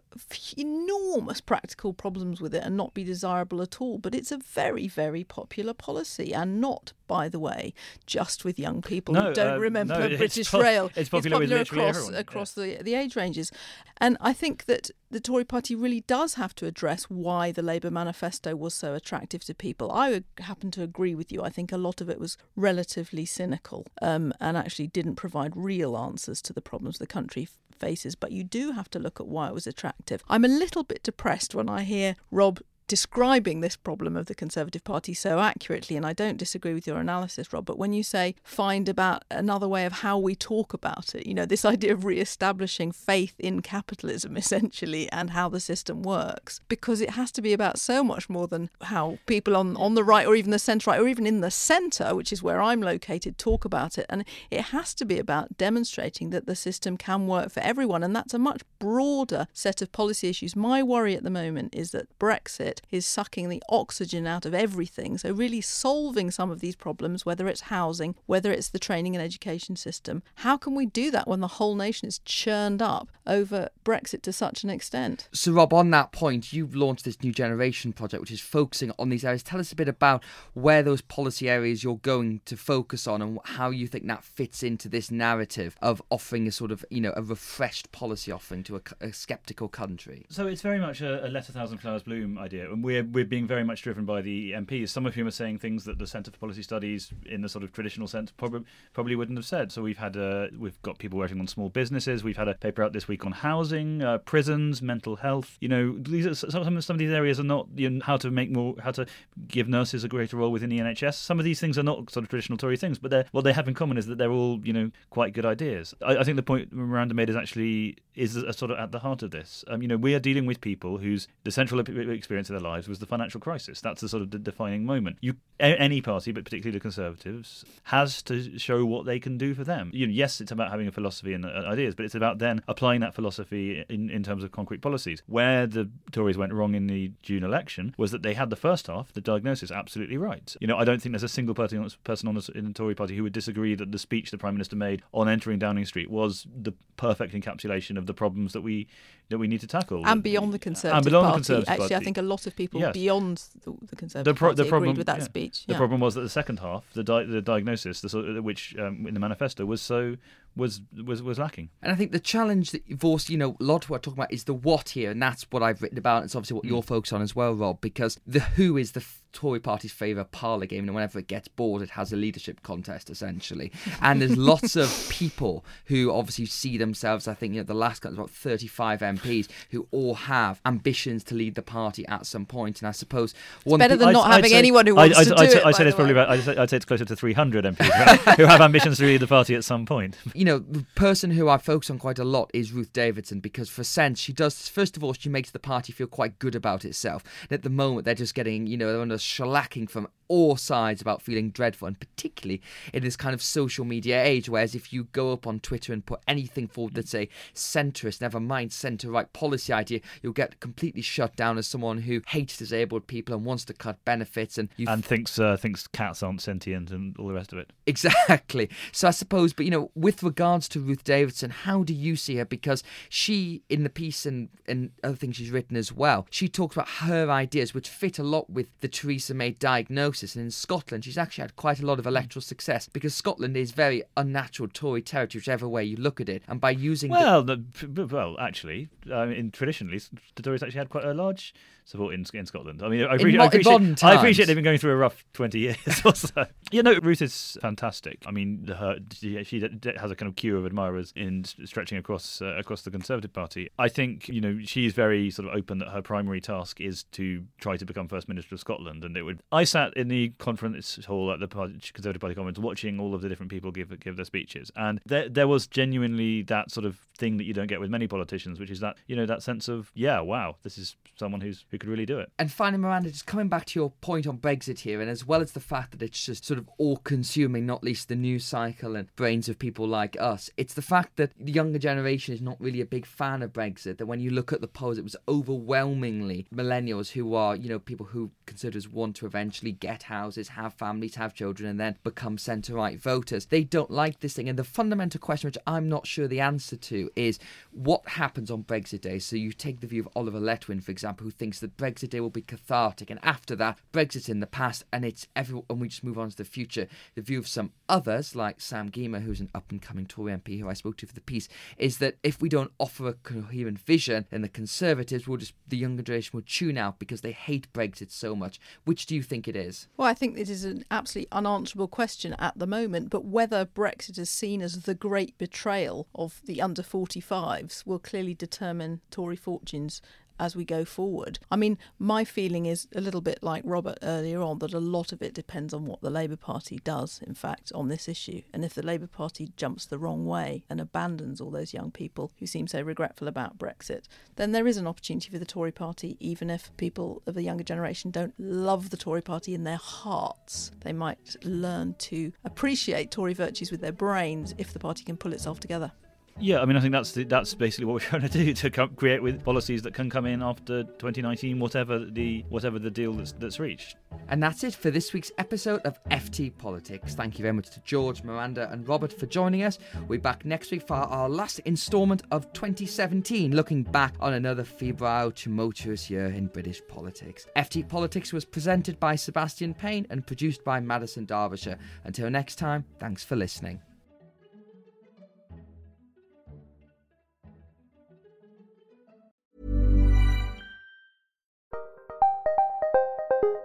enormous 0.56 1.40
practical 1.40 1.92
problems 1.92 2.40
with 2.40 2.54
it 2.54 2.64
and 2.64 2.76
not 2.76 2.94
be 2.94 3.04
desirable 3.04 3.62
at 3.62 3.80
all, 3.80 3.98
but 3.98 4.14
it's 4.14 4.32
a 4.32 4.38
very, 4.38 4.88
very 4.88 5.24
popular 5.24 5.74
policy 5.74 6.34
and 6.34 6.60
not 6.60 6.92
by 7.08 7.28
the 7.28 7.40
way, 7.40 7.74
just 8.06 8.44
with 8.44 8.58
young 8.58 8.80
people 8.80 9.14
no, 9.14 9.22
who 9.22 9.34
don't 9.34 9.56
uh, 9.56 9.58
remember 9.58 10.08
no, 10.08 10.16
British 10.16 10.50
po- 10.50 10.60
Rail. 10.60 10.90
It's 10.94 11.08
popular, 11.08 11.42
it's 11.42 11.50
popular 11.50 11.62
across, 11.62 12.08
across, 12.08 12.20
across 12.20 12.56
yeah. 12.56 12.76
the, 12.76 12.84
the 12.84 12.94
age 12.94 13.16
ranges. 13.16 13.50
And 13.96 14.16
I 14.20 14.32
think 14.32 14.66
that 14.66 14.92
the 15.10 15.20
Tory 15.20 15.44
party 15.44 15.74
really 15.74 16.02
does 16.02 16.34
have 16.34 16.54
to 16.56 16.66
address 16.66 17.04
why 17.04 17.50
the 17.50 17.62
Labour 17.62 17.90
manifesto 17.90 18.54
was 18.54 18.74
so 18.74 18.94
attractive 18.94 19.42
to 19.44 19.54
people. 19.54 19.90
I 19.90 20.22
happen 20.38 20.70
to 20.72 20.82
agree 20.82 21.14
with 21.14 21.32
you. 21.32 21.42
I 21.42 21.48
think 21.48 21.72
a 21.72 21.78
lot 21.78 22.00
of 22.00 22.08
it 22.08 22.20
was 22.20 22.36
relatively 22.54 23.24
cynical 23.24 23.86
um, 24.02 24.32
and 24.40 24.56
actually 24.56 24.86
didn't 24.86 25.16
provide 25.16 25.52
real 25.56 25.96
answers 25.96 26.40
to 26.42 26.52
the 26.52 26.60
problems 26.60 26.98
the 26.98 27.06
country 27.06 27.48
faces. 27.78 28.14
But 28.14 28.32
you 28.32 28.44
do 28.44 28.72
have 28.72 28.90
to 28.90 28.98
look 28.98 29.20
at 29.20 29.26
why 29.26 29.48
it 29.48 29.54
was 29.54 29.66
attractive. 29.66 30.22
I'm 30.28 30.44
a 30.44 30.48
little 30.48 30.84
bit 30.84 31.02
depressed 31.02 31.54
when 31.54 31.68
I 31.68 31.82
hear 31.84 32.16
Rob 32.30 32.60
describing 32.88 33.60
this 33.60 33.76
problem 33.76 34.16
of 34.16 34.26
the 34.26 34.34
Conservative 34.34 34.82
Party 34.82 35.12
so 35.14 35.38
accurately, 35.38 35.94
and 35.96 36.06
I 36.06 36.14
don't 36.14 36.38
disagree 36.38 36.72
with 36.72 36.86
your 36.86 36.98
analysis, 36.98 37.52
Rob, 37.52 37.66
but 37.66 37.78
when 37.78 37.92
you 37.92 38.02
say 38.02 38.34
find 38.42 38.88
about 38.88 39.24
another 39.30 39.68
way 39.68 39.84
of 39.84 39.92
how 39.92 40.18
we 40.18 40.34
talk 40.34 40.72
about 40.72 41.14
it, 41.14 41.26
you 41.26 41.34
know, 41.34 41.44
this 41.44 41.64
idea 41.76 41.92
of 41.92 42.04
re 42.04 42.18
establishing 42.18 42.90
faith 42.90 43.34
in 43.38 43.60
capitalism 43.60 44.36
essentially 44.38 45.10
and 45.12 45.30
how 45.30 45.48
the 45.48 45.60
system 45.60 46.02
works, 46.02 46.60
because 46.68 47.00
it 47.00 47.10
has 47.10 47.30
to 47.32 47.42
be 47.42 47.52
about 47.52 47.78
so 47.78 48.02
much 48.02 48.28
more 48.28 48.48
than 48.48 48.70
how 48.82 49.18
people 49.26 49.54
on, 49.54 49.76
on 49.76 49.94
the 49.94 50.04
right 50.04 50.26
or 50.26 50.34
even 50.34 50.50
the 50.50 50.58
centre 50.58 50.90
right 50.90 51.00
or 51.00 51.08
even 51.08 51.26
in 51.26 51.40
the 51.40 51.50
centre, 51.50 52.14
which 52.14 52.32
is 52.32 52.42
where 52.42 52.62
I'm 52.62 52.80
located, 52.80 53.36
talk 53.36 53.66
about 53.66 53.98
it. 53.98 54.06
And 54.08 54.24
it 54.50 54.62
has 54.66 54.94
to 54.94 55.04
be 55.04 55.18
about 55.18 55.58
demonstrating 55.58 56.30
that 56.30 56.46
the 56.46 56.56
system 56.56 56.96
can 56.96 57.26
work 57.26 57.50
for 57.50 57.60
everyone, 57.60 58.02
and 58.02 58.16
that's 58.16 58.32
a 58.32 58.38
much 58.38 58.62
broader 58.78 59.46
set 59.52 59.82
of 59.82 59.92
policy 59.92 60.28
issues. 60.28 60.56
My 60.56 60.82
worry 60.82 61.14
at 61.14 61.22
the 61.22 61.30
moment 61.30 61.74
is 61.74 61.90
that 61.90 62.06
Brexit 62.18 62.77
is 62.90 63.06
sucking 63.06 63.48
the 63.48 63.62
oxygen 63.68 64.26
out 64.26 64.46
of 64.46 64.54
everything. 64.54 65.18
So, 65.18 65.32
really 65.32 65.60
solving 65.60 66.30
some 66.30 66.50
of 66.50 66.60
these 66.60 66.76
problems, 66.76 67.26
whether 67.26 67.48
it's 67.48 67.62
housing, 67.62 68.14
whether 68.26 68.52
it's 68.52 68.68
the 68.68 68.78
training 68.78 69.14
and 69.14 69.24
education 69.24 69.76
system. 69.76 70.22
How 70.36 70.56
can 70.56 70.74
we 70.74 70.86
do 70.86 71.10
that 71.10 71.28
when 71.28 71.40
the 71.40 71.48
whole 71.48 71.74
nation 71.74 72.08
is 72.08 72.20
churned 72.20 72.82
up 72.82 73.08
over 73.26 73.68
Brexit 73.84 74.22
to 74.22 74.32
such 74.32 74.64
an 74.64 74.70
extent? 74.70 75.28
So, 75.32 75.52
Rob, 75.52 75.72
on 75.72 75.90
that 75.90 76.12
point, 76.12 76.52
you've 76.52 76.74
launched 76.74 77.04
this 77.04 77.22
New 77.22 77.32
Generation 77.32 77.92
project, 77.92 78.20
which 78.20 78.30
is 78.30 78.40
focusing 78.40 78.92
on 78.98 79.08
these 79.08 79.24
areas. 79.24 79.42
Tell 79.42 79.60
us 79.60 79.72
a 79.72 79.76
bit 79.76 79.88
about 79.88 80.22
where 80.54 80.82
those 80.82 81.00
policy 81.00 81.48
areas 81.48 81.84
you're 81.84 81.96
going 81.96 82.40
to 82.46 82.56
focus 82.56 83.06
on 83.06 83.22
and 83.22 83.38
how 83.44 83.70
you 83.70 83.86
think 83.86 84.06
that 84.06 84.24
fits 84.24 84.62
into 84.62 84.88
this 84.88 85.10
narrative 85.10 85.76
of 85.82 86.02
offering 86.10 86.46
a 86.46 86.52
sort 86.52 86.70
of, 86.70 86.84
you 86.90 87.00
know, 87.00 87.12
a 87.16 87.22
refreshed 87.22 87.90
policy 87.92 88.30
offering 88.30 88.62
to 88.64 88.76
a, 88.76 88.80
a 89.00 89.12
sceptical 89.12 89.68
country. 89.68 90.26
So, 90.28 90.46
it's 90.46 90.62
very 90.62 90.78
much 90.78 91.00
a, 91.00 91.26
a 91.26 91.28
let 91.28 91.48
a 91.48 91.52
thousand 91.52 91.78
flowers 91.78 92.02
bloom 92.02 92.38
idea 92.38 92.67
and 92.72 92.84
we're 92.84 93.04
we're 93.04 93.24
being 93.24 93.46
very 93.46 93.64
much 93.64 93.82
driven 93.82 94.04
by 94.04 94.22
the 94.22 94.52
MPs. 94.52 94.90
Some 94.90 95.06
of 95.06 95.14
whom 95.14 95.26
are 95.26 95.32
saying 95.32 95.58
things 95.58 95.84
that 95.84 95.98
the 95.98 96.06
Centre 96.06 96.30
for 96.30 96.38
Policy 96.38 96.62
Studies, 96.62 97.12
in 97.26 97.42
the 97.42 97.48
sort 97.48 97.64
of 97.64 97.72
traditional 97.72 98.06
sense, 98.06 98.30
probably 98.30 98.64
probably 98.92 99.16
wouldn't 99.16 99.38
have 99.38 99.46
said. 99.46 99.72
So 99.72 99.82
we've 99.82 99.98
had 99.98 100.16
uh, 100.16 100.48
we've 100.56 100.80
got 100.82 100.98
people 100.98 101.18
working 101.18 101.40
on 101.40 101.46
small 101.46 101.68
businesses. 101.68 102.24
We've 102.24 102.36
had 102.36 102.48
a 102.48 102.54
paper 102.54 102.82
out 102.82 102.92
this 102.92 103.08
week 103.08 103.26
on 103.26 103.32
housing, 103.32 104.02
uh, 104.02 104.18
prisons, 104.18 104.82
mental 104.82 105.16
health. 105.16 105.56
You 105.60 105.68
know, 105.68 105.98
these 105.98 106.26
are, 106.26 106.34
some 106.34 106.80
some 106.80 106.94
of 106.94 106.98
these 106.98 107.10
areas 107.10 107.40
are 107.40 107.44
not 107.44 107.68
you 107.74 107.90
know, 107.90 108.04
how 108.04 108.16
to 108.18 108.30
make 108.30 108.50
more 108.50 108.74
how 108.82 108.92
to 108.92 109.06
give 109.48 109.68
nurses 109.68 110.04
a 110.04 110.08
greater 110.08 110.36
role 110.36 110.52
within 110.52 110.70
the 110.70 110.78
NHS. 110.78 111.14
Some 111.14 111.38
of 111.38 111.44
these 111.44 111.60
things 111.60 111.78
are 111.78 111.82
not 111.82 112.10
sort 112.10 112.24
of 112.24 112.28
traditional 112.28 112.56
Tory 112.56 112.76
things, 112.76 112.98
but 112.98 113.26
what 113.32 113.44
they 113.44 113.52
have 113.52 113.68
in 113.68 113.74
common 113.74 113.96
is 113.96 114.06
that 114.06 114.18
they're 114.18 114.30
all 114.32 114.60
you 114.64 114.72
know 114.72 114.90
quite 115.10 115.32
good 115.32 115.46
ideas. 115.46 115.94
I, 116.02 116.18
I 116.18 116.24
think 116.24 116.36
the 116.36 116.42
point 116.42 116.72
Miranda 116.72 117.14
made 117.14 117.30
is 117.30 117.36
actually 117.36 117.96
is 118.14 118.36
a, 118.36 118.46
a 118.46 118.52
sort 118.52 118.70
of 118.70 118.78
at 118.78 118.92
the 118.92 118.98
heart 118.98 119.22
of 119.22 119.30
this. 119.30 119.64
Um, 119.68 119.82
you 119.82 119.88
know, 119.88 119.96
we 119.96 120.14
are 120.14 120.20
dealing 120.20 120.46
with 120.46 120.60
people 120.60 120.98
whose 120.98 121.28
the 121.44 121.50
central 121.50 121.80
experience 121.80 122.50
of 122.50 122.57
their 122.58 122.70
lives 122.70 122.88
was 122.88 122.98
the 122.98 123.06
financial 123.06 123.40
crisis. 123.40 123.80
That's 123.80 124.00
the 124.00 124.08
sort 124.08 124.22
of 124.22 124.30
the 124.30 124.38
defining 124.38 124.84
moment. 124.84 125.18
You, 125.20 125.34
any 125.60 126.00
party, 126.00 126.32
but 126.32 126.44
particularly 126.44 126.76
the 126.76 126.80
Conservatives, 126.80 127.64
has 127.84 128.22
to 128.22 128.58
show 128.58 128.84
what 128.84 129.06
they 129.06 129.18
can 129.18 129.38
do 129.38 129.54
for 129.54 129.64
them. 129.64 129.90
You 129.92 130.06
know, 130.06 130.12
yes, 130.12 130.40
it's 130.40 130.52
about 130.52 130.70
having 130.70 130.86
a 130.86 130.92
philosophy 130.92 131.32
and 131.32 131.44
uh, 131.44 131.64
ideas, 131.66 131.94
but 131.94 132.04
it's 132.04 132.14
about 132.14 132.38
then 132.38 132.62
applying 132.68 133.00
that 133.00 133.14
philosophy 133.14 133.84
in, 133.88 134.10
in 134.10 134.22
terms 134.22 134.44
of 134.44 134.52
concrete 134.52 134.82
policies. 134.82 135.22
Where 135.26 135.66
the 135.66 135.88
Tories 136.12 136.36
went 136.36 136.52
wrong 136.52 136.74
in 136.74 136.86
the 136.86 137.12
June 137.22 137.44
election 137.44 137.94
was 137.96 138.10
that 138.10 138.22
they 138.22 138.34
had 138.34 138.50
the 138.50 138.56
first 138.56 138.86
half, 138.86 139.12
the 139.12 139.20
diagnosis, 139.20 139.70
absolutely 139.70 140.16
right. 140.16 140.56
You 140.60 140.66
know, 140.66 140.76
I 140.76 140.84
don't 140.84 141.00
think 141.00 141.12
there's 141.12 141.22
a 141.22 141.28
single 141.28 141.54
person 141.54 141.78
on 141.78 142.34
the, 142.34 142.52
in 142.54 142.64
the 142.66 142.72
Tory 142.72 142.94
party 142.94 143.16
who 143.16 143.22
would 143.22 143.32
disagree 143.32 143.74
that 143.74 143.92
the 143.92 143.98
speech 143.98 144.30
the 144.30 144.38
Prime 144.38 144.54
Minister 144.54 144.76
made 144.76 145.02
on 145.12 145.28
entering 145.28 145.58
Downing 145.58 145.84
Street 145.84 146.10
was 146.10 146.46
the 146.54 146.72
perfect 146.96 147.34
encapsulation 147.34 147.96
of 147.96 148.06
the 148.06 148.14
problems 148.14 148.52
that 148.52 148.62
we 148.62 148.88
that 149.30 149.38
we 149.38 149.46
need 149.46 149.60
to 149.60 149.66
tackle. 149.66 150.06
And 150.06 150.22
beyond 150.22 150.52
the 150.52 150.58
Conservative 150.58 151.04
beyond 151.04 151.24
Party. 151.24 151.32
The 151.32 151.36
Conservative 151.36 151.68
Actually, 151.68 151.88
party. 151.88 151.94
I 151.96 152.00
think 152.00 152.18
a 152.18 152.22
lot 152.22 152.46
of 152.46 152.47
people 152.56 152.80
yes. 152.80 152.92
beyond 152.92 153.44
the, 153.64 153.74
the 153.86 153.96
Conservative 153.96 154.34
the 154.34 154.38
pro- 154.38 154.52
the 154.52 154.56
Party 154.62 154.68
problem, 154.68 154.90
agreed 154.90 154.98
with 154.98 155.06
that 155.06 155.18
yeah. 155.18 155.24
speech. 155.24 155.66
The 155.66 155.74
problem 155.74 156.00
was 156.00 156.14
that 156.14 156.22
the 156.22 156.28
second 156.28 156.60
half, 156.60 156.84
the, 156.94 157.04
di- 157.04 157.24
the 157.24 157.40
diagnosis, 157.40 158.00
the, 158.00 158.40
which 158.42 158.76
um, 158.78 159.06
in 159.06 159.14
the 159.14 159.20
manifesto 159.20 159.64
was 159.64 159.80
so 159.80 160.16
was 160.56 160.80
was 161.04 161.22
was 161.22 161.38
lacking. 161.38 161.70
And 161.82 161.92
I 161.92 161.94
think 161.94 162.12
the 162.12 162.20
challenge 162.20 162.70
that 162.72 162.82
you've 162.86 163.04
also, 163.04 163.30
you 163.30 163.38
know, 163.38 163.56
a 163.60 163.64
lot 163.64 163.84
of 163.84 163.90
what 163.90 163.98
we're 163.98 164.02
talking 164.02 164.18
about 164.18 164.32
is 164.32 164.44
the 164.44 164.54
what 164.54 164.90
here, 164.90 165.10
and 165.10 165.22
that's 165.22 165.46
what 165.50 165.62
I've 165.62 165.82
written 165.82 165.98
about. 165.98 166.18
And 166.18 166.24
It's 166.26 166.34
obviously 166.34 166.56
what 166.56 166.64
mm. 166.64 166.70
you're 166.70 166.82
focused 166.82 167.12
on 167.12 167.22
as 167.22 167.34
well, 167.34 167.54
Rob, 167.54 167.80
because 167.80 168.18
the 168.26 168.40
who 168.40 168.76
is 168.76 168.92
the 168.92 169.04
Tory 169.32 169.60
party's 169.60 169.92
favourite 169.92 170.30
parlour 170.32 170.66
game, 170.66 170.84
and 170.84 170.94
whenever 170.94 171.18
it 171.18 171.28
gets 171.28 171.48
bored, 171.48 171.82
it 171.82 171.90
has 171.90 172.12
a 172.12 172.16
leadership 172.16 172.62
contest 172.62 173.10
essentially. 173.10 173.72
And 174.00 174.20
there's 174.20 174.36
lots 174.38 174.76
of 174.76 175.06
people 175.10 175.64
who 175.86 176.12
obviously 176.12 176.46
see 176.46 176.78
themselves. 176.78 177.28
I 177.28 177.34
think 177.34 177.54
you 177.54 177.60
know 177.60 177.64
the 177.64 177.74
last 177.74 178.02
count 178.02 178.12
is 178.12 178.18
about 178.18 178.30
35 178.30 179.00
MPs 179.00 179.48
who 179.70 179.86
all 179.90 180.14
have 180.14 180.60
ambitions 180.64 181.24
to 181.24 181.34
lead 181.34 181.54
the 181.54 181.62
party 181.62 182.06
at 182.08 182.26
some 182.26 182.46
point. 182.46 182.80
And 182.80 182.88
I 182.88 182.92
suppose 182.92 183.34
one 183.64 183.78
better 183.78 183.96
than 183.96 184.08
I'd, 184.08 184.12
not 184.12 184.26
I'd 184.26 184.34
having 184.36 184.50
say, 184.50 184.58
anyone 184.58 184.86
who 184.86 184.94
wants 184.94 185.18
I'd, 185.18 185.26
to 185.26 185.34
I'd, 185.34 185.46
do 185.46 185.50
say, 185.50 185.58
it. 185.58 185.66
I'd 185.66 185.74
say 185.74 185.86
it's 185.86 185.94
probably 185.94 186.12
about. 186.12 186.30
I'd 186.30 186.42
say, 186.42 186.56
I'd 186.56 186.70
say, 186.70 186.76
it's 186.76 186.86
closer 186.86 187.04
to 187.04 187.16
300 187.16 187.64
MPs 187.64 188.36
who 188.36 188.44
have 188.44 188.60
ambitions 188.60 188.98
to 188.98 189.04
lead 189.04 189.20
the 189.20 189.26
party 189.26 189.54
at 189.54 189.64
some 189.64 189.86
point. 189.86 190.16
You 190.38 190.44
know, 190.44 190.58
the 190.60 190.86
person 190.94 191.32
who 191.32 191.48
I 191.48 191.58
focus 191.58 191.90
on 191.90 191.98
quite 191.98 192.20
a 192.20 192.24
lot 192.24 192.48
is 192.54 192.70
Ruth 192.72 192.92
Davidson 192.92 193.40
because, 193.40 193.68
for 193.68 193.82
sense, 193.82 194.20
she 194.20 194.32
does. 194.32 194.68
First 194.68 194.96
of 194.96 195.02
all, 195.02 195.12
she 195.12 195.28
makes 195.28 195.50
the 195.50 195.58
party 195.58 195.92
feel 195.92 196.06
quite 196.06 196.38
good 196.38 196.54
about 196.54 196.84
itself. 196.84 197.24
And 197.50 197.52
at 197.52 197.64
the 197.64 197.70
moment, 197.70 198.04
they're 198.04 198.14
just 198.14 198.36
getting, 198.36 198.68
you 198.68 198.76
know, 198.76 198.92
they're 198.92 199.00
under 199.00 199.17
shellacking 199.22 199.88
from 199.88 200.08
all 200.28 200.56
sides 200.56 201.00
about 201.00 201.22
feeling 201.22 201.50
dreadful, 201.50 201.88
and 201.88 201.98
particularly 201.98 202.60
in 202.92 203.02
this 203.02 203.16
kind 203.16 203.34
of 203.34 203.42
social 203.42 203.84
media 203.84 204.22
age. 204.22 204.48
Whereas 204.48 204.74
if 204.74 204.92
you 204.92 205.04
go 205.04 205.32
up 205.32 205.46
on 205.46 205.60
Twitter 205.60 205.92
and 205.92 206.04
put 206.04 206.20
anything 206.28 206.68
forward 206.68 206.94
that's 206.94 207.14
a 207.14 207.28
centrist, 207.54 208.20
never 208.20 208.38
mind 208.38 208.72
centre 208.72 209.10
right 209.10 209.32
policy 209.32 209.72
idea, 209.72 210.00
you'll 210.22 210.32
get 210.32 210.60
completely 210.60 211.02
shut 211.02 211.34
down 211.34 211.58
as 211.58 211.66
someone 211.66 212.02
who 212.02 212.20
hates 212.28 212.56
disabled 212.56 213.06
people 213.06 213.34
and 213.34 213.44
wants 213.44 213.64
to 213.64 213.72
cut 213.72 214.04
benefits 214.04 214.58
and 214.58 214.68
and 214.86 215.04
thinks 215.04 215.38
uh, 215.38 215.56
thinks 215.56 215.86
cats 215.88 216.22
aren't 216.22 216.42
sentient 216.42 216.90
and 216.90 217.16
all 217.18 217.26
the 217.26 217.34
rest 217.34 217.52
of 217.52 217.58
it. 217.58 217.72
Exactly. 217.88 218.68
So 218.92 219.08
I 219.08 219.12
suppose, 219.12 219.54
but 219.54 219.64
you 219.64 219.70
know, 219.70 219.90
with 219.94 220.22
regards 220.22 220.68
to 220.68 220.80
Ruth 220.80 221.04
Davidson, 221.04 221.48
how 221.48 221.82
do 221.82 221.94
you 221.94 222.16
see 222.16 222.36
her? 222.36 222.44
Because 222.44 222.82
she, 223.08 223.62
in 223.70 223.82
the 223.82 223.88
piece 223.88 224.26
and, 224.26 224.50
and 224.66 224.90
other 225.02 225.16
things 225.16 225.36
she's 225.36 225.50
written 225.50 225.74
as 225.74 225.90
well, 225.90 226.26
she 226.30 226.48
talks 226.48 226.76
about 226.76 226.88
her 226.88 227.30
ideas, 227.30 227.72
which 227.72 227.88
fit 227.88 228.18
a 228.18 228.22
lot 228.22 228.50
with 228.50 228.66
the 228.80 228.88
Theresa 229.08 229.32
May 229.32 229.52
diagnosis. 229.52 230.36
And 230.36 230.44
in 230.44 230.50
Scotland, 230.50 231.04
she's 231.04 231.16
actually 231.16 231.42
had 231.42 231.56
quite 231.56 231.80
a 231.80 231.86
lot 231.86 231.98
of 231.98 232.06
electoral 232.06 232.42
success 232.42 232.88
because 232.88 233.14
Scotland 233.14 233.56
is 233.56 233.70
very 233.70 234.02
unnatural 234.18 234.68
Tory 234.70 235.00
territory, 235.00 235.40
whichever 235.40 235.66
way 235.66 235.82
you 235.82 235.96
look 235.96 236.20
at 236.20 236.28
it. 236.28 236.42
And 236.46 236.60
by 236.60 236.72
using 236.72 237.10
well, 237.10 237.42
the, 237.42 237.64
well, 238.10 238.36
actually, 238.38 238.90
um, 239.10 239.32
in 239.32 239.50
traditionally, 239.50 240.00
the 240.34 240.42
Tories 240.42 240.62
actually 240.62 240.78
had 240.78 240.90
quite 240.90 241.06
a 241.06 241.14
large 241.14 241.54
support 241.88 242.12
in, 242.12 242.24
in 242.34 242.44
Scotland. 242.44 242.82
I 242.82 242.88
mean, 242.88 243.04
I, 243.04 243.14
appreciate, 243.14 243.38
mo- 243.38 243.44
I, 243.44 243.46
appreciate, 243.46 244.04
I 244.04 244.14
appreciate 244.14 244.44
they've 244.44 244.56
been 244.56 244.64
going 244.64 244.78
through 244.78 244.92
a 244.92 244.96
rough 244.96 245.24
20 245.32 245.58
years 245.58 245.76
or 246.04 246.14
so. 246.14 246.46
Yeah, 246.70 246.82
no, 246.82 246.98
Ruth 247.02 247.22
is 247.22 247.56
fantastic. 247.62 248.22
I 248.26 248.30
mean, 248.30 248.66
her, 248.66 248.98
she, 249.10 249.42
she 249.44 249.60
has 249.60 250.10
a 250.10 250.14
kind 250.14 250.28
of 250.28 250.36
queue 250.36 250.58
of 250.58 250.66
admirers 250.66 251.14
in 251.16 251.44
stretching 251.44 251.96
across 251.96 252.42
uh, 252.42 252.56
across 252.58 252.82
the 252.82 252.90
Conservative 252.90 253.32
Party. 253.32 253.70
I 253.78 253.88
think, 253.88 254.28
you 254.28 254.40
know, 254.40 254.58
she's 254.64 254.92
very 254.92 255.30
sort 255.30 255.48
of 255.48 255.54
open 255.54 255.78
that 255.78 255.88
her 255.88 256.02
primary 256.02 256.42
task 256.42 256.78
is 256.80 257.04
to 257.12 257.44
try 257.58 257.78
to 257.78 257.86
become 257.86 258.06
First 258.06 258.28
Minister 258.28 258.54
of 258.54 258.60
Scotland. 258.60 259.02
And 259.02 259.16
it 259.16 259.22
would. 259.22 259.40
I 259.50 259.64
sat 259.64 259.96
in 259.96 260.08
the 260.08 260.30
conference 260.38 261.02
hall 261.06 261.32
at 261.32 261.40
the 261.40 261.48
party, 261.48 261.80
Conservative 261.94 262.20
Party 262.20 262.34
conference 262.34 262.58
watching 262.58 263.00
all 263.00 263.14
of 263.14 263.22
the 263.22 263.30
different 263.30 263.50
people 263.50 263.72
give 263.72 263.98
give 264.00 264.16
their 264.16 264.26
speeches. 264.26 264.70
And 264.76 265.00
there, 265.06 265.28
there 265.28 265.48
was 265.48 265.66
genuinely 265.66 266.42
that 266.42 266.70
sort 266.70 266.84
of 266.84 266.98
thing 267.16 267.38
that 267.38 267.44
you 267.44 267.54
don't 267.54 267.66
get 267.66 267.80
with 267.80 267.90
many 267.90 268.06
politicians, 268.06 268.60
which 268.60 268.70
is 268.70 268.80
that, 268.80 268.96
you 269.06 269.16
know, 269.16 269.26
that 269.26 269.42
sense 269.42 269.68
of, 269.68 269.90
yeah, 269.94 270.20
wow, 270.20 270.56
this 270.62 270.76
is 270.76 270.96
someone 271.16 271.40
who's 271.40 271.64
who 271.70 271.77
could 271.78 271.88
really 271.88 272.06
do 272.06 272.18
it. 272.18 272.30
And 272.38 272.50
finally, 272.50 272.80
Miranda, 272.80 273.10
just 273.10 273.26
coming 273.26 273.48
back 273.48 273.64
to 273.66 273.78
your 273.78 273.90
point 274.00 274.26
on 274.26 274.38
Brexit 274.38 274.80
here, 274.80 275.00
and 275.00 275.10
as 275.10 275.26
well 275.26 275.40
as 275.40 275.52
the 275.52 275.60
fact 275.60 275.92
that 275.92 276.02
it's 276.02 276.24
just 276.24 276.44
sort 276.44 276.58
of 276.58 276.68
all 276.78 276.96
consuming, 276.98 277.66
not 277.66 277.84
least 277.84 278.08
the 278.08 278.16
news 278.16 278.44
cycle 278.44 278.96
and 278.96 279.14
brains 279.16 279.48
of 279.48 279.58
people 279.58 279.86
like 279.86 280.16
us, 280.20 280.50
it's 280.56 280.74
the 280.74 280.82
fact 280.82 281.16
that 281.16 281.32
the 281.38 281.52
younger 281.52 281.78
generation 281.78 282.34
is 282.34 282.40
not 282.40 282.60
really 282.60 282.80
a 282.80 282.86
big 282.86 283.06
fan 283.06 283.42
of 283.42 283.52
Brexit. 283.52 283.98
That 283.98 284.06
when 284.06 284.20
you 284.20 284.30
look 284.30 284.52
at 284.52 284.60
the 284.60 284.68
polls, 284.68 284.98
it 284.98 285.04
was 285.04 285.16
overwhelmingly 285.28 286.46
millennials 286.54 287.10
who 287.10 287.34
are, 287.34 287.56
you 287.56 287.68
know, 287.68 287.78
people 287.78 288.06
who 288.06 288.30
considers 288.46 288.88
want 288.88 289.16
to 289.16 289.26
eventually 289.26 289.72
get 289.72 290.04
houses, 290.04 290.48
have 290.48 290.74
families, 290.74 291.14
have 291.14 291.34
children, 291.34 291.68
and 291.68 291.78
then 291.78 291.96
become 292.02 292.38
centre 292.38 292.74
right 292.74 293.00
voters. 293.00 293.46
They 293.46 293.64
don't 293.64 293.90
like 293.90 294.20
this 294.20 294.34
thing. 294.34 294.48
And 294.48 294.58
the 294.58 294.64
fundamental 294.64 295.20
question, 295.20 295.48
which 295.48 295.58
I'm 295.66 295.88
not 295.88 296.06
sure 296.06 296.26
the 296.26 296.40
answer 296.40 296.76
to, 296.76 297.10
is 297.16 297.38
what 297.72 298.06
happens 298.08 298.50
on 298.50 298.64
Brexit 298.64 299.02
Day? 299.02 299.18
So 299.18 299.36
you 299.36 299.52
take 299.52 299.80
the 299.80 299.86
view 299.86 300.02
of 300.02 300.08
Oliver 300.14 300.40
Letwin, 300.40 300.82
for 300.82 300.90
example, 300.90 301.24
who 301.24 301.30
thinks 301.30 301.60
that 301.60 301.67
Brexit 301.76 302.10
Day 302.10 302.20
will 302.20 302.30
be 302.30 302.42
cathartic, 302.42 303.10
and 303.10 303.20
after 303.22 303.54
that, 303.56 303.78
Brexit's 303.92 304.28
in 304.28 304.40
the 304.40 304.46
past, 304.46 304.84
and 304.92 305.04
it's 305.04 305.26
every, 305.34 305.60
and 305.68 305.80
we 305.80 305.88
just 305.88 306.04
move 306.04 306.18
on 306.18 306.30
to 306.30 306.36
the 306.36 306.44
future. 306.44 306.88
The 307.14 307.22
view 307.22 307.38
of 307.38 307.48
some 307.48 307.72
others, 307.88 308.34
like 308.34 308.60
Sam 308.60 308.90
Gyimah, 308.90 309.22
who's 309.22 309.40
an 309.40 309.50
up 309.54 309.70
and 309.70 309.80
coming 309.80 310.06
Tory 310.06 310.32
MP 310.32 310.60
who 310.60 310.68
I 310.68 310.74
spoke 310.74 310.96
to 310.98 311.06
for 311.06 311.14
the 311.14 311.20
piece, 311.20 311.48
is 311.76 311.98
that 311.98 312.16
if 312.22 312.40
we 312.40 312.48
don't 312.48 312.72
offer 312.78 313.08
a 313.08 313.14
coherent 313.14 313.78
vision, 313.78 314.26
then 314.30 314.42
the 314.42 314.48
Conservatives 314.48 315.26
will 315.26 315.36
just 315.36 315.54
the 315.66 315.76
younger 315.76 316.02
generation 316.02 316.30
will 316.34 316.44
tune 316.46 316.78
out 316.78 316.98
because 316.98 317.20
they 317.20 317.32
hate 317.32 317.72
Brexit 317.72 318.10
so 318.10 318.34
much. 318.34 318.60
Which 318.84 319.06
do 319.06 319.14
you 319.14 319.22
think 319.22 319.46
it 319.46 319.56
is? 319.56 319.88
Well, 319.96 320.08
I 320.08 320.14
think 320.14 320.38
it 320.38 320.48
is 320.48 320.64
an 320.64 320.84
absolutely 320.90 321.28
unanswerable 321.32 321.88
question 321.88 322.34
at 322.38 322.58
the 322.58 322.66
moment, 322.66 323.10
but 323.10 323.24
whether 323.24 323.64
Brexit 323.64 324.18
is 324.18 324.30
seen 324.30 324.62
as 324.62 324.82
the 324.82 324.94
great 324.94 325.36
betrayal 325.38 326.06
of 326.14 326.40
the 326.44 326.60
under 326.60 326.82
45s 326.82 327.86
will 327.86 327.98
clearly 327.98 328.34
determine 328.34 329.00
Tory 329.10 329.36
fortunes 329.36 330.00
as 330.38 330.56
we 330.56 330.64
go 330.64 330.84
forward. 330.84 331.38
I 331.50 331.56
mean, 331.56 331.78
my 331.98 332.24
feeling 332.24 332.66
is 332.66 332.88
a 332.94 333.00
little 333.00 333.20
bit 333.20 333.42
like 333.42 333.62
Robert 333.64 333.98
earlier 334.02 334.40
on 334.40 334.58
that 334.58 334.74
a 334.74 334.80
lot 334.80 335.12
of 335.12 335.22
it 335.22 335.34
depends 335.34 335.72
on 335.74 335.86
what 335.86 336.00
the 336.00 336.10
Labour 336.10 336.36
Party 336.36 336.80
does, 336.84 337.20
in 337.26 337.34
fact, 337.34 337.72
on 337.74 337.88
this 337.88 338.08
issue. 338.08 338.42
And 338.52 338.64
if 338.64 338.74
the 338.74 338.84
Labour 338.84 339.06
Party 339.06 339.52
jumps 339.56 339.86
the 339.86 339.98
wrong 339.98 340.26
way 340.26 340.64
and 340.68 340.80
abandons 340.80 341.40
all 341.40 341.50
those 341.50 341.74
young 341.74 341.90
people 341.90 342.32
who 342.38 342.46
seem 342.46 342.66
so 342.66 342.80
regretful 342.80 343.28
about 343.28 343.58
Brexit, 343.58 344.04
then 344.36 344.52
there 344.52 344.66
is 344.66 344.76
an 344.76 344.86
opportunity 344.86 345.30
for 345.30 345.38
the 345.38 345.44
Tory 345.44 345.72
Party, 345.72 346.16
even 346.20 346.50
if 346.50 346.76
people 346.76 347.22
of 347.26 347.34
the 347.34 347.42
younger 347.42 347.64
generation 347.64 348.10
don't 348.10 348.34
love 348.38 348.90
the 348.90 348.96
Tory 348.96 349.22
Party 349.22 349.54
in 349.54 349.64
their 349.64 349.76
hearts. 349.76 350.70
They 350.80 350.92
might 350.92 351.36
learn 351.44 351.94
to 351.98 352.32
appreciate 352.44 353.10
Tory 353.10 353.34
virtues 353.34 353.70
with 353.70 353.80
their 353.80 353.92
brains 353.92 354.54
if 354.58 354.72
the 354.72 354.78
party 354.78 355.04
can 355.04 355.16
pull 355.16 355.32
itself 355.32 355.60
together. 355.60 355.92
Yeah, 356.40 356.60
I 356.60 356.66
mean, 356.66 356.76
I 356.76 356.80
think 356.80 356.92
that's 356.92 357.10
the, 357.12 357.24
that's 357.24 357.52
basically 357.54 357.86
what 357.86 357.94
we're 357.94 357.98
trying 358.20 358.22
to 358.22 358.28
do 358.28 358.52
to 358.54 358.70
come, 358.70 358.90
create 358.90 359.20
with 359.20 359.42
policies 359.42 359.82
that 359.82 359.92
can 359.92 360.08
come 360.08 360.24
in 360.24 360.40
after 360.40 360.84
2019, 360.84 361.58
whatever 361.58 361.98
the 361.98 362.44
whatever 362.48 362.78
the 362.78 362.90
deal 362.90 363.12
that's, 363.12 363.32
that's 363.32 363.58
reached. 363.58 363.96
And 364.28 364.40
that's 364.40 364.62
it 364.62 364.72
for 364.74 364.92
this 364.92 365.12
week's 365.12 365.32
episode 365.38 365.80
of 365.82 365.98
FT 366.10 366.56
Politics. 366.56 367.16
Thank 367.16 367.38
you 367.38 367.42
very 367.42 367.54
much 367.54 367.70
to 367.70 367.80
George, 367.80 368.22
Miranda, 368.22 368.70
and 368.70 368.86
Robert 368.86 369.12
for 369.12 369.26
joining 369.26 369.64
us. 369.64 369.80
We're 370.06 370.20
back 370.20 370.44
next 370.44 370.70
week 370.70 370.86
for 370.86 370.94
our 370.94 371.28
last 371.28 371.58
instalment 371.60 372.22
of 372.30 372.52
2017, 372.52 373.56
looking 373.56 373.82
back 373.82 374.14
on 374.20 374.34
another 374.34 374.62
febrile, 374.62 375.32
tumultuous 375.32 376.08
year 376.08 376.26
in 376.26 376.46
British 376.46 376.80
politics. 376.86 377.46
FT 377.56 377.88
Politics 377.88 378.32
was 378.32 378.44
presented 378.44 379.00
by 379.00 379.16
Sebastian 379.16 379.74
Payne 379.74 380.06
and 380.08 380.24
produced 380.24 380.62
by 380.62 380.78
Madison 380.78 381.26
Darbyshire. 381.26 381.78
Until 382.04 382.30
next 382.30 382.56
time, 382.56 382.84
thanks 383.00 383.24
for 383.24 383.34
listening. 383.34 383.80